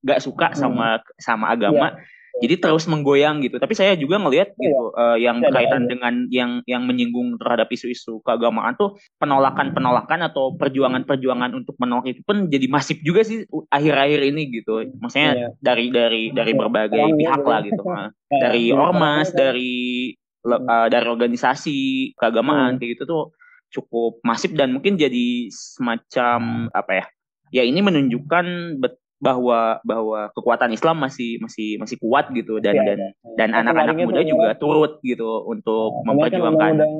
[0.00, 1.96] gak suka sama sama agama.
[1.96, 3.58] Ya jadi terus menggoyang gitu.
[3.58, 4.62] Tapi saya juga ngelihat iya.
[4.70, 5.88] gitu uh, yang ya, berkaitan ya.
[5.90, 12.46] dengan yang yang menyinggung terhadap isu-isu keagamaan tuh penolakan-penolakan atau perjuangan-perjuangan untuk menolak itu pun
[12.46, 13.42] jadi masif juga sih
[13.74, 14.86] akhir-akhir ini gitu.
[15.02, 15.48] Maksudnya ya.
[15.58, 17.82] dari dari dari berbagai pihak lah gitu.
[17.82, 18.08] Nah,
[18.46, 20.14] dari ormas, dari
[20.46, 21.78] uh, dari organisasi
[22.14, 23.24] keagamaan kayak gitu tuh
[23.70, 27.06] cukup masif dan mungkin jadi semacam apa ya?
[27.50, 32.58] Ya ini menunjukkan bet bahwa bahwa kekuatan Islam masih masih masih kuat gitu.
[32.58, 33.10] Dan ya, dan ya.
[33.36, 36.72] dan anak-anak muda juga turut gitu untuk nah, memperjuangkan.
[36.80, 36.92] kan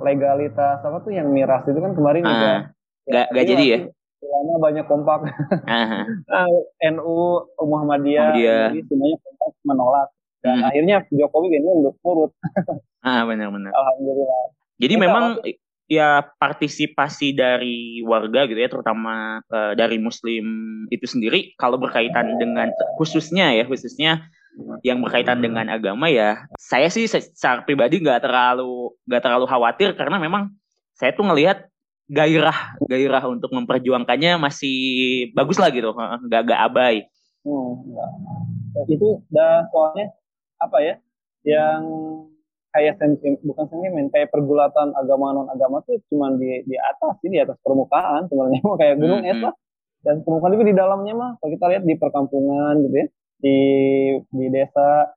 [0.00, 2.50] legalitas apa tuh yang miras itu kan kemarin ah, juga.
[3.08, 3.78] Gak, ya, gak jadi ya?
[4.18, 5.18] lama banyak kompak.
[6.28, 6.46] Nah,
[6.92, 7.16] NU
[7.58, 8.84] Muhammadiyah, Muhammadiyah.
[8.86, 10.08] semuanya kompak menolak.
[10.38, 10.68] Dan hmm.
[10.70, 12.30] akhirnya Jokowi ini untuk turut.
[13.02, 14.54] Ah benar-benar alhamdulillah.
[14.78, 15.24] Jadi Kita memang
[15.88, 20.44] ya partisipasi dari warga gitu ya terutama uh, dari muslim
[20.92, 22.68] itu sendiri kalau berkaitan dengan
[23.00, 24.28] khususnya ya khususnya
[24.84, 30.20] yang berkaitan dengan agama ya saya sih secara pribadi nggak terlalu nggak terlalu khawatir karena
[30.20, 30.52] memang
[30.92, 31.64] saya tuh ngelihat
[32.08, 34.76] gairah gairah untuk memperjuangkannya masih
[35.32, 37.04] bagus lah gitu nggak nggak abai.
[37.44, 37.80] Hmm,
[38.88, 40.12] itu dah soalnya
[40.58, 40.94] apa ya
[41.46, 41.80] yang
[42.72, 47.32] kayak sentimen bukan sentimen kayak pergulatan agama non agama tuh cuma di di atas sih
[47.32, 49.54] di atas permukaan sebenarnya mah kayak gunung es lah.
[50.04, 51.30] dan permukaan itu di dalamnya mah.
[51.40, 53.06] Kalau kita lihat di perkampungan gitu ya
[53.38, 53.58] di
[54.34, 55.14] di desa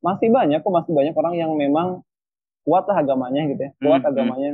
[0.00, 2.06] masih banyak kok masih banyak orang yang memang
[2.62, 4.50] kuat lah agamanya gitu ya kuat hmm, agamanya.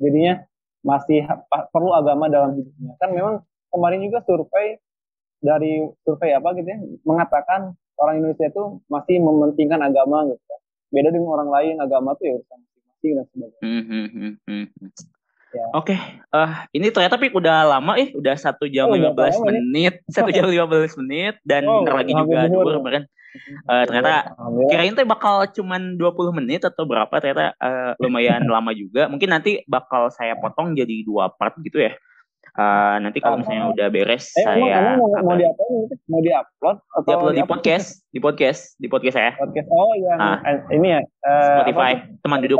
[0.00, 0.34] Jadinya
[0.80, 1.26] masih
[1.74, 2.96] perlu agama dalam hidupnya.
[2.96, 4.80] Kan memang kemarin juga survei
[5.40, 10.40] dari survei apa gitu ya mengatakan orang Indonesia itu masih mementingkan agama gitu
[10.90, 13.62] beda dengan orang lain agama tuh ya urusan masing-masing dan sebagainya.
[13.62, 14.66] Hmm, hmm.
[15.50, 15.66] Ya.
[15.74, 15.98] Oke, okay.
[16.30, 20.30] uh, ini ternyata tapi udah lama eh udah satu jam oh, lima belas menit, satu
[20.30, 23.02] jam lima belas menit dan oh, ntar lagi juga dua kemarin.
[23.66, 24.34] Uh, ternyata
[24.70, 29.06] kirain tuh bakal cuman 20 menit atau berapa ternyata uh, lumayan lama juga.
[29.06, 31.94] Mungkin nanti bakal saya potong jadi dua part gitu ya.
[32.58, 35.70] Uh, nanti kalau misalnya udah beres eh, saya emang, emang mau, mau diapain
[36.10, 39.32] mau diupload atau diupload di podcast di podcast di podcast saya.
[39.38, 39.68] Podcast.
[39.70, 40.38] Oh yang ah.
[40.74, 41.92] ini ya uh, Spotify
[42.26, 42.58] teman duduk.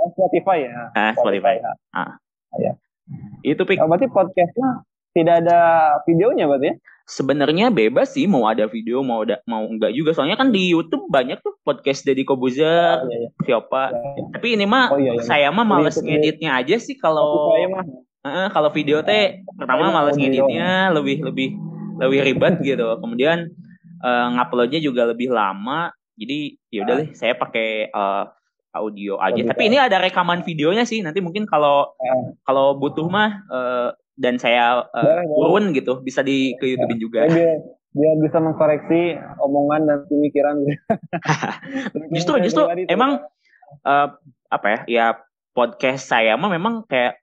[0.00, 0.72] Oh, Spotify ya?
[0.92, 1.64] Ah, Spotify, Spotify.
[1.64, 1.72] Ya.
[1.96, 2.12] ah.
[2.60, 2.72] ya
[3.42, 3.80] itu pik.
[3.80, 4.84] Oh, berarti podcastnya
[5.16, 5.60] tidak ada
[6.06, 6.76] videonya berarti ya?
[7.10, 10.14] Sebenarnya bebas sih mau ada video mau ada mau enggak juga.
[10.14, 13.28] Soalnya kan di YouTube banyak tuh podcast dari Kobuzer oh, iya, iya.
[13.44, 14.22] siapa iya, iya.
[14.34, 15.22] tapi ini mah oh, iya, iya.
[15.22, 17.52] saya mah males ngeditnya aja sih kalau
[18.20, 21.56] Uh, kalau video teh pertama males ngeditnya lebih lebih
[21.96, 23.00] lebih ribet gitu.
[23.00, 23.48] Kemudian
[24.04, 25.92] uh, nguploadnya juga lebih lama.
[26.20, 28.28] Jadi ya udah deh saya pakai uh,
[28.76, 29.40] audio aja.
[29.50, 31.00] Tapi ini ada rekaman videonya sih.
[31.00, 31.96] Nanti mungkin kalau
[32.44, 33.88] kalau butuh mah uh,
[34.20, 37.24] dan saya uh, turun gitu bisa di ke YouTube juga.
[37.24, 37.56] Biar,
[37.96, 40.60] biar bisa mengkoreksi omongan dan pemikiran.
[42.14, 43.24] justru justru emang
[43.88, 44.08] uh,
[44.52, 44.80] apa ya?
[44.86, 45.06] Ya
[45.56, 47.19] podcast saya mah memang kayak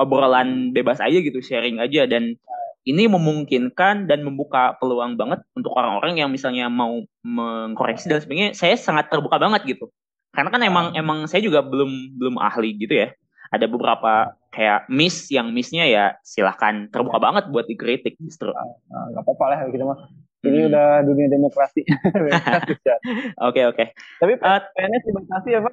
[0.00, 2.38] obrolan bebas aja gitu, sharing aja dan
[2.84, 8.52] ini memungkinkan dan membuka peluang banget untuk orang-orang yang misalnya mau mengkoreksi dan sebagainya.
[8.52, 9.88] Saya sangat terbuka banget gitu.
[10.36, 13.08] Karena kan emang emang saya juga belum belum ahli gitu ya.
[13.48, 18.52] Ada beberapa kayak miss yang missnya ya silahkan terbuka banget buat dikritik justru.
[18.52, 19.98] Nah, gak apa-apa lah gitu mah.
[20.44, 20.68] Ini hmm.
[20.68, 21.88] udah dunia demokrasi.
[23.48, 23.72] Oke oke.
[23.72, 23.86] Okay,
[24.20, 25.72] Tapi uh, PNS dibatasi ya Pak?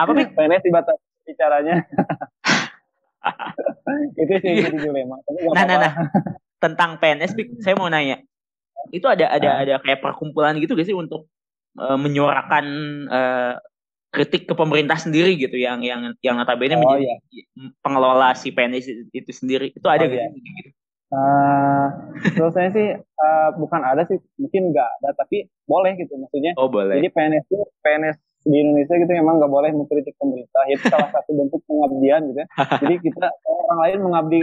[0.00, 0.26] Apa nih?
[0.32, 1.74] PNS dibatasi bicaranya.
[4.20, 4.68] itu sih iya.
[4.68, 5.16] jadi dilema.
[5.54, 5.92] nah, nah, nah.
[6.60, 8.20] Tentang PNS, saya mau nanya.
[8.92, 9.62] Itu ada ada nah.
[9.62, 11.28] ada kayak perkumpulan gitu gak sih untuk
[11.80, 12.64] uh, menyuarakan
[13.08, 13.54] uh,
[14.14, 17.66] kritik ke pemerintah sendiri gitu yang yang yang notabene oh, menjadi iya.
[17.82, 20.30] pengelola si PNS itu sendiri itu ada oh, iya.
[20.30, 20.70] gitu.
[21.14, 21.86] Uh,
[22.38, 26.54] menurut saya sih uh, bukan ada sih mungkin nggak ada tapi boleh gitu maksudnya.
[26.54, 27.02] Oh boleh.
[27.02, 30.62] Jadi PNS itu PNS di Indonesia gitu memang nggak boleh mengkritik pemerintah.
[30.68, 32.46] Itu salah satu bentuk pengabdian gitu ya.
[32.84, 34.40] Jadi kita orang lain mengabdi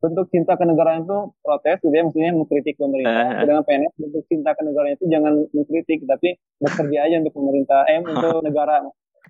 [0.00, 3.26] bentuk cinta ke negara itu protes gitu ya maksudnya mengkritik pemerintah.
[3.46, 6.28] Dengan PNS bentuk cinta ke negara itu jangan mengkritik tapi
[6.58, 8.74] bekerja aja untuk pemerintah eh untuk negara.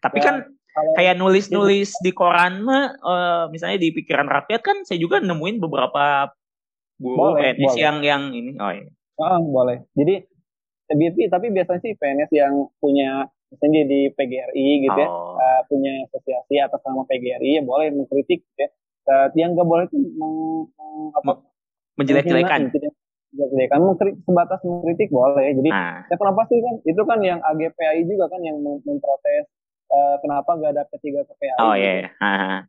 [0.01, 0.35] Tapi ya, kan
[0.71, 5.59] kalau, kayak nulis-nulis di koran mah uh, misalnya di pikiran rakyat kan saya juga nemuin
[5.61, 6.31] beberapa
[6.97, 7.83] guru boleh, PNS boleh.
[7.83, 8.57] yang yang ini.
[8.57, 8.89] Oh iya.
[9.21, 9.85] Ah, boleh.
[9.93, 10.25] Jadi
[10.89, 15.35] tapi tapi biasanya sih PNS yang punya misalnya di PGRI gitu ya oh.
[15.35, 18.69] uh, punya asosiasi atas nama PGRI ya boleh mengkritik gitu ya
[19.11, 20.35] uh, yang nggak boleh itu meng,
[21.19, 21.43] apa
[21.99, 22.93] menjelek-jelekan gitu ya.
[23.35, 26.07] menjelek-jelekan mengkritik sebatas mengkritik boleh jadi nah.
[26.07, 29.45] ya kenapa sih kan itu kan yang AGPAI juga kan yang memprotes
[29.91, 32.11] uh, kenapa nggak ada P3 ke PAI oh iya yeah.
[32.23, 32.61] uh-huh.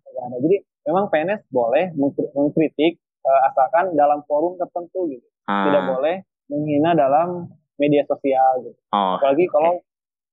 [0.42, 0.58] jadi
[0.90, 1.94] memang PNS boleh
[2.34, 5.66] mengkritik uh, asalkan dalam forum tertentu gitu uh.
[5.70, 6.16] tidak boleh
[6.52, 7.48] menghina dalam
[7.80, 8.78] media sosial gitu.
[8.94, 9.54] Oh, apalagi okay.
[9.58, 9.74] kalau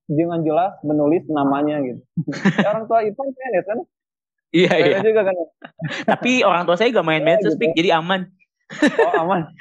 [0.09, 2.01] dengan jelas menulis namanya gitu.
[2.69, 3.81] orang tua itu kan PNS kan?
[4.49, 4.99] Iya iya.
[5.05, 5.37] juga kan.
[6.17, 7.77] Tapi orang tua saya gak main ya, medsos, gitu.
[7.77, 8.33] jadi aman.
[9.05, 9.53] Oh aman.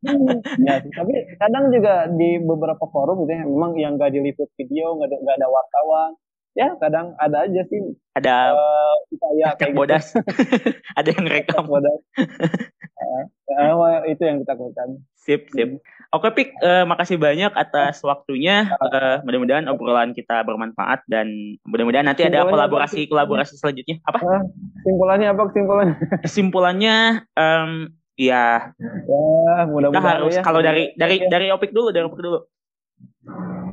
[0.64, 5.12] ya, tapi kadang juga di beberapa forum gitu ya, memang yang gak diliput video, gak
[5.12, 6.10] ada, gak ada wartawan,
[6.58, 7.78] ya kadang ada aja sih
[8.18, 9.78] ada uh, upaya kayak gitu.
[9.78, 10.70] bodas gitu.
[10.98, 15.78] ada yang rekam bodas uh, itu yang kita lakukan sip sip
[16.10, 22.26] oke pik uh, makasih banyak atas waktunya uh, mudah-mudahan obrolan kita bermanfaat dan mudah-mudahan nanti
[22.26, 24.42] ada kolaborasi kolaborasi selanjutnya apa uh,
[24.82, 25.94] simpulannya apa kesimpulannya
[26.24, 26.96] kesimpulannya
[27.34, 27.72] um,
[28.18, 30.42] ya, ya mudah-mudahan kita harus ya.
[30.44, 31.28] kalau dari dari ya.
[31.30, 32.44] dari opik dulu dari opik dulu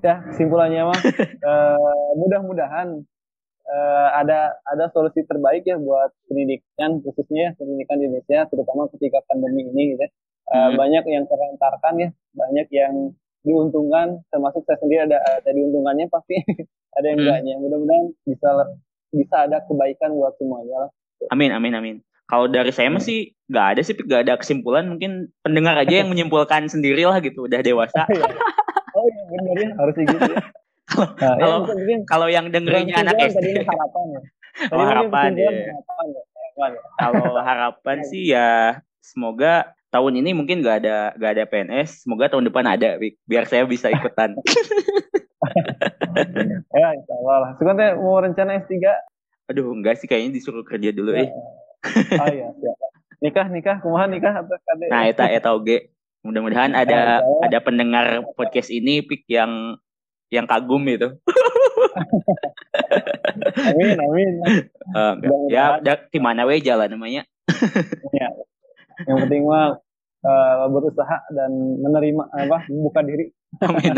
[0.06, 1.00] ya simpulannya mah
[1.44, 3.02] uh, mudah-mudahan
[3.68, 9.20] uh, ada ada solusi terbaik ya buat pendidikan khususnya ya, pendidikan di Indonesia terutama ketika
[9.28, 10.12] pandemi ini gitu ya.
[10.48, 10.80] Uh, hmm.
[10.80, 12.94] banyak yang terlantarkan ya banyak yang
[13.42, 16.38] diuntungkan termasuk saya sendiri ada ada diuntungkannya pasti
[16.98, 17.26] ada yang hmm.
[17.26, 18.50] enggaknya mudah-mudahan bisa
[19.16, 20.90] bisa ada kebaikan buat semuanya lah
[21.34, 21.96] amin amin amin
[22.28, 26.68] kalau dari saya masih nggak ada sih nggak ada kesimpulan mungkin pendengar aja yang menyimpulkan
[26.68, 28.04] sendiri lah gitu udah dewasa
[28.98, 30.42] iya benar ya harus gitu ya.
[30.98, 33.60] Nah, kalau ya, kalau yang dengerinnya anak SD.
[33.68, 34.22] harapan ya.
[34.72, 35.52] oh, harapan ya.
[35.52, 36.08] Harapan
[36.74, 36.82] ya.
[36.96, 42.48] Kalau harapan sih ya semoga tahun ini mungkin gak ada gak ada PNS, semoga tahun
[42.52, 44.36] depan ada, biar saya bisa ikutan.
[46.78, 47.52] ya, insya Allah lah.
[47.60, 48.76] Sekarang mau rencana S3?
[49.48, 51.28] Aduh, enggak sih kayaknya disuruh kerja dulu ya.
[51.28, 51.30] eh.
[52.20, 52.76] Oh iya, siap.
[53.18, 54.86] Nikah, nikah, kumaha nikah atau kade?
[54.92, 55.90] Nah, eta eta oge.
[56.22, 59.80] Mudah-mudahan ada ada pendengar podcast ini pik yang
[60.28, 61.16] yang kagum itu.
[63.72, 64.34] amin amin.
[64.88, 65.20] Uh,
[65.52, 67.28] ya, ya di mana we jalan namanya.
[68.16, 68.28] ya.
[69.06, 69.78] Yang penting mah
[70.26, 71.52] uh, berusaha dan
[71.84, 73.30] menerima apa membuka diri.
[73.68, 73.94] amin.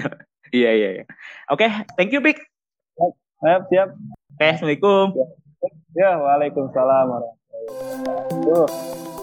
[0.49, 1.05] Iya iya iya.
[1.53, 2.41] Oke, okay, thank you Pik.
[3.39, 3.89] Siap, siap.
[3.95, 5.05] Oke, okay, Assalamualaikum.
[5.95, 7.67] Ya, Waalaikumsalam warahmatullahi
[8.43, 9.18] wabarakatuh.